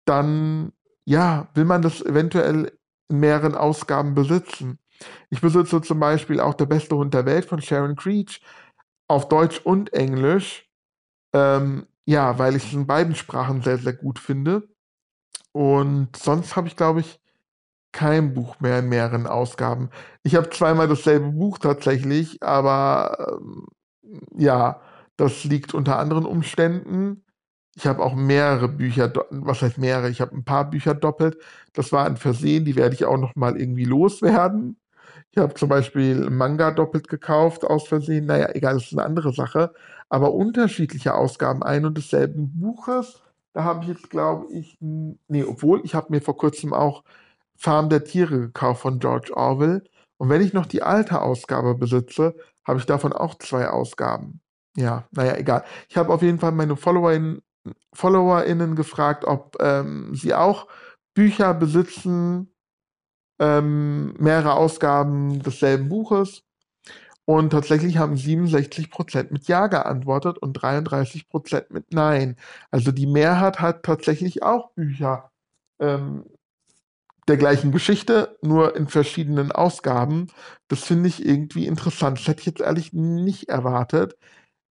dann 0.03 0.73
ja, 1.05 1.49
will 1.53 1.65
man 1.65 1.81
das 1.81 2.01
eventuell 2.01 2.71
in 3.09 3.19
mehreren 3.19 3.55
Ausgaben 3.55 4.15
besitzen. 4.15 4.79
Ich 5.29 5.41
besitze 5.41 5.81
zum 5.81 5.99
Beispiel 5.99 6.39
auch 6.39 6.53
Der 6.53 6.65
beste 6.65 6.95
Hund 6.95 7.13
der 7.13 7.25
Welt 7.25 7.45
von 7.45 7.61
Sharon 7.61 7.95
Creech 7.95 8.41
auf 9.07 9.27
Deutsch 9.29 9.59
und 9.63 9.93
Englisch. 9.93 10.67
Ähm, 11.33 11.87
ja, 12.05 12.39
weil 12.39 12.55
ich 12.55 12.65
es 12.67 12.73
in 12.73 12.87
beiden 12.87 13.15
Sprachen 13.15 13.61
sehr, 13.61 13.77
sehr 13.77 13.93
gut 13.93 14.19
finde. 14.19 14.67
Und 15.53 16.15
sonst 16.17 16.55
habe 16.55 16.67
ich, 16.67 16.75
glaube 16.75 17.01
ich, 17.01 17.19
kein 17.93 18.33
Buch 18.33 18.59
mehr 18.59 18.79
in 18.79 18.89
mehreren 18.89 19.27
Ausgaben. 19.27 19.89
Ich 20.23 20.35
habe 20.35 20.49
zweimal 20.51 20.87
dasselbe 20.87 21.31
Buch 21.31 21.59
tatsächlich, 21.59 22.43
aber 22.43 23.37
ähm, 23.41 23.67
ja, 24.37 24.81
das 25.17 25.45
liegt 25.45 25.73
unter 25.73 25.99
anderen 25.99 26.25
Umständen. 26.25 27.24
Ich 27.75 27.85
habe 27.87 28.03
auch 28.03 28.15
mehrere 28.15 28.69
Bücher, 28.69 29.11
was 29.31 29.61
heißt 29.61 29.77
mehrere? 29.77 30.09
Ich 30.09 30.21
habe 30.21 30.35
ein 30.35 30.45
paar 30.45 30.69
Bücher 30.69 30.93
doppelt. 30.93 31.37
Das 31.73 31.91
war 31.91 32.05
ein 32.05 32.17
Versehen, 32.17 32.65
die 32.65 32.75
werde 32.75 32.95
ich 32.95 33.05
auch 33.05 33.17
noch 33.17 33.35
mal 33.35 33.59
irgendwie 33.59 33.85
loswerden. 33.85 34.77
Ich 35.31 35.37
habe 35.37 35.53
zum 35.55 35.69
Beispiel 35.69 36.29
Manga 36.29 36.71
doppelt 36.71 37.09
gekauft 37.09 37.65
aus 37.65 37.87
Versehen. 37.87 38.25
Naja, 38.27 38.49
egal, 38.53 38.75
das 38.75 38.85
ist 38.85 38.93
eine 38.93 39.03
andere 39.03 39.33
Sache. 39.33 39.73
Aber 40.09 40.33
unterschiedliche 40.33 41.15
Ausgaben 41.15 41.63
ein 41.63 41.85
und 41.85 41.97
desselben 41.97 42.59
Buches 42.59 43.21
da 43.55 43.63
habe 43.63 43.83
ich 43.83 43.87
jetzt, 43.87 44.09
glaube 44.09 44.51
ich, 44.51 44.77
nee, 44.81 45.43
obwohl 45.45 45.79
ich 45.85 45.95
habe 45.95 46.07
mir 46.09 46.21
vor 46.21 46.35
kurzem 46.35 46.73
auch 46.73 47.05
Farm 47.55 47.87
der 47.89 48.03
Tiere 48.03 48.37
gekauft 48.41 48.81
von 48.81 48.99
George 48.99 49.31
Orwell. 49.33 49.81
Und 50.17 50.27
wenn 50.29 50.41
ich 50.41 50.51
noch 50.51 50.65
die 50.65 50.83
alte 50.83 51.21
Ausgabe 51.21 51.73
besitze, 51.73 52.35
habe 52.65 52.79
ich 52.79 52.85
davon 52.85 53.13
auch 53.13 53.35
zwei 53.35 53.69
Ausgaben. 53.69 54.41
Ja, 54.75 55.07
naja, 55.11 55.37
egal. 55.37 55.63
Ich 55.87 55.95
habe 55.95 56.13
auf 56.13 56.21
jeden 56.21 56.37
Fall 56.37 56.51
meine 56.51 56.75
FollowerInnen, 56.75 57.41
FollowerInnen 57.93 58.75
gefragt, 58.75 59.25
ob 59.25 59.57
ähm, 59.61 60.15
sie 60.15 60.33
auch 60.33 60.67
Bücher 61.13 61.53
besitzen, 61.53 62.53
ähm, 63.39 64.13
mehrere 64.19 64.53
Ausgaben 64.53 65.41
desselben 65.41 65.89
Buches. 65.89 66.43
Und 67.25 67.49
tatsächlich 67.49 67.97
haben 67.97 68.15
67% 68.15 69.31
mit 69.31 69.47
Ja 69.47 69.67
geantwortet 69.67 70.37
und 70.37 70.59
33% 70.61 71.65
mit 71.73 71.91
Nein. 71.91 72.35
Also 72.69 72.91
die 72.91 73.07
Mehrheit 73.07 73.59
hat 73.59 73.83
tatsächlich 73.83 74.43
auch 74.43 74.71
Bücher 74.73 75.31
ähm, 75.79 76.25
der 77.27 77.37
gleichen 77.37 77.71
Geschichte, 77.71 78.37
nur 78.43 78.75
in 78.75 78.87
verschiedenen 78.87 79.51
Ausgaben. 79.51 80.27
Das 80.67 80.83
finde 80.83 81.09
ich 81.09 81.25
irgendwie 81.25 81.65
interessant. 81.65 82.19
Das 82.19 82.27
hätte 82.27 82.41
ich 82.41 82.45
jetzt 82.45 82.61
ehrlich 82.61 82.93
nicht 82.93 83.49
erwartet. 83.49 84.15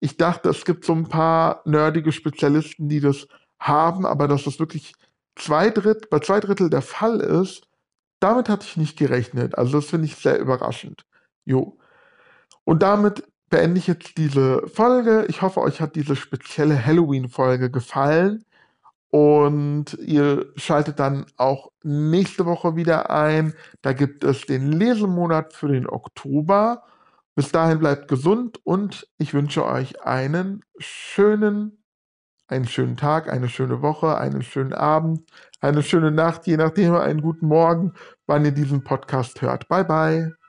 Ich 0.01 0.17
dachte, 0.17 0.51
es 0.51 0.65
gibt 0.65 0.85
so 0.85 0.93
ein 0.93 1.09
paar 1.09 1.63
nerdige 1.65 2.13
Spezialisten, 2.13 2.89
die 2.89 3.01
das 3.01 3.27
haben, 3.59 4.05
aber 4.07 4.29
dass 4.29 4.45
das 4.45 4.59
wirklich 4.59 4.95
zwei 5.37 5.71
Dritt, 5.71 6.11
bei 6.11 6.19
zwei 6.19 6.41
Drittel 6.41 6.71
der 6.71 6.83
Fall 6.83 7.21
ist, 7.21 7.67
damit 8.21 8.49
hatte 8.49 8.67
ich 8.67 8.77
nicht 8.77 8.99
gerechnet. 8.99 9.57
Also 9.59 9.79
das 9.79 9.87
finde 9.87 10.07
ich 10.07 10.17
sehr 10.17 10.39
überraschend. 10.39 11.05
Jo. 11.45 11.79
Und 12.65 12.83
damit 12.83 13.25
beende 13.51 13.79
ich 13.79 13.87
jetzt 13.87 14.17
diese 14.17 14.67
Folge. 14.69 15.27
Ich 15.29 15.43
hoffe, 15.43 15.61
euch 15.61 15.81
hat 15.81 15.97
diese 15.97 16.17
spezielle 16.17 16.85
Halloween-Folge 16.85 17.71
gefallen. 17.71 18.45
Und 19.11 19.95
ihr 20.01 20.47
schaltet 20.57 20.99
dann 20.99 21.27
auch 21.37 21.71
nächste 21.85 22.47
Woche 22.47 22.75
wieder 22.75 23.11
ein. 23.11 23.55
Da 23.81 23.93
gibt 23.93 24.25
es 24.25 24.47
den 24.47 24.73
Lesemonat 24.73 25.53
für 25.53 25.69
den 25.69 25.89
Oktober. 25.89 26.83
Bis 27.37 27.51
dahin 27.51 27.81
bleibt 27.81 28.09
gesund 28.09 28.61
und 28.65 29.09
ich 29.19 29.35
wünsche 29.35 29.65
euch 29.65 30.01
einen 30.03 30.61
schönen, 30.79 31.85
einen 32.47 32.67
schönen 32.67 32.97
Tag, 32.97 33.29
eine 33.29 33.49
schöne 33.49 33.83
Woche, 33.83 34.17
einen 34.19 34.43
schönen 34.43 34.73
Abend, 34.73 35.29
eine 35.61 35.83
schöne 35.83 36.13
Nacht, 36.13 36.47
je 36.47 36.57
nachdem, 36.57 36.95
einen 36.95 37.23
guten 37.23 37.47
Morgen, 37.49 37.93
wann 38.27 38.45
ihr 38.45 38.53
diesen 38.53 38.85
Podcast 38.85 39.43
hört. 39.43 39.67
Bye 39.69 39.85
bye. 39.85 40.44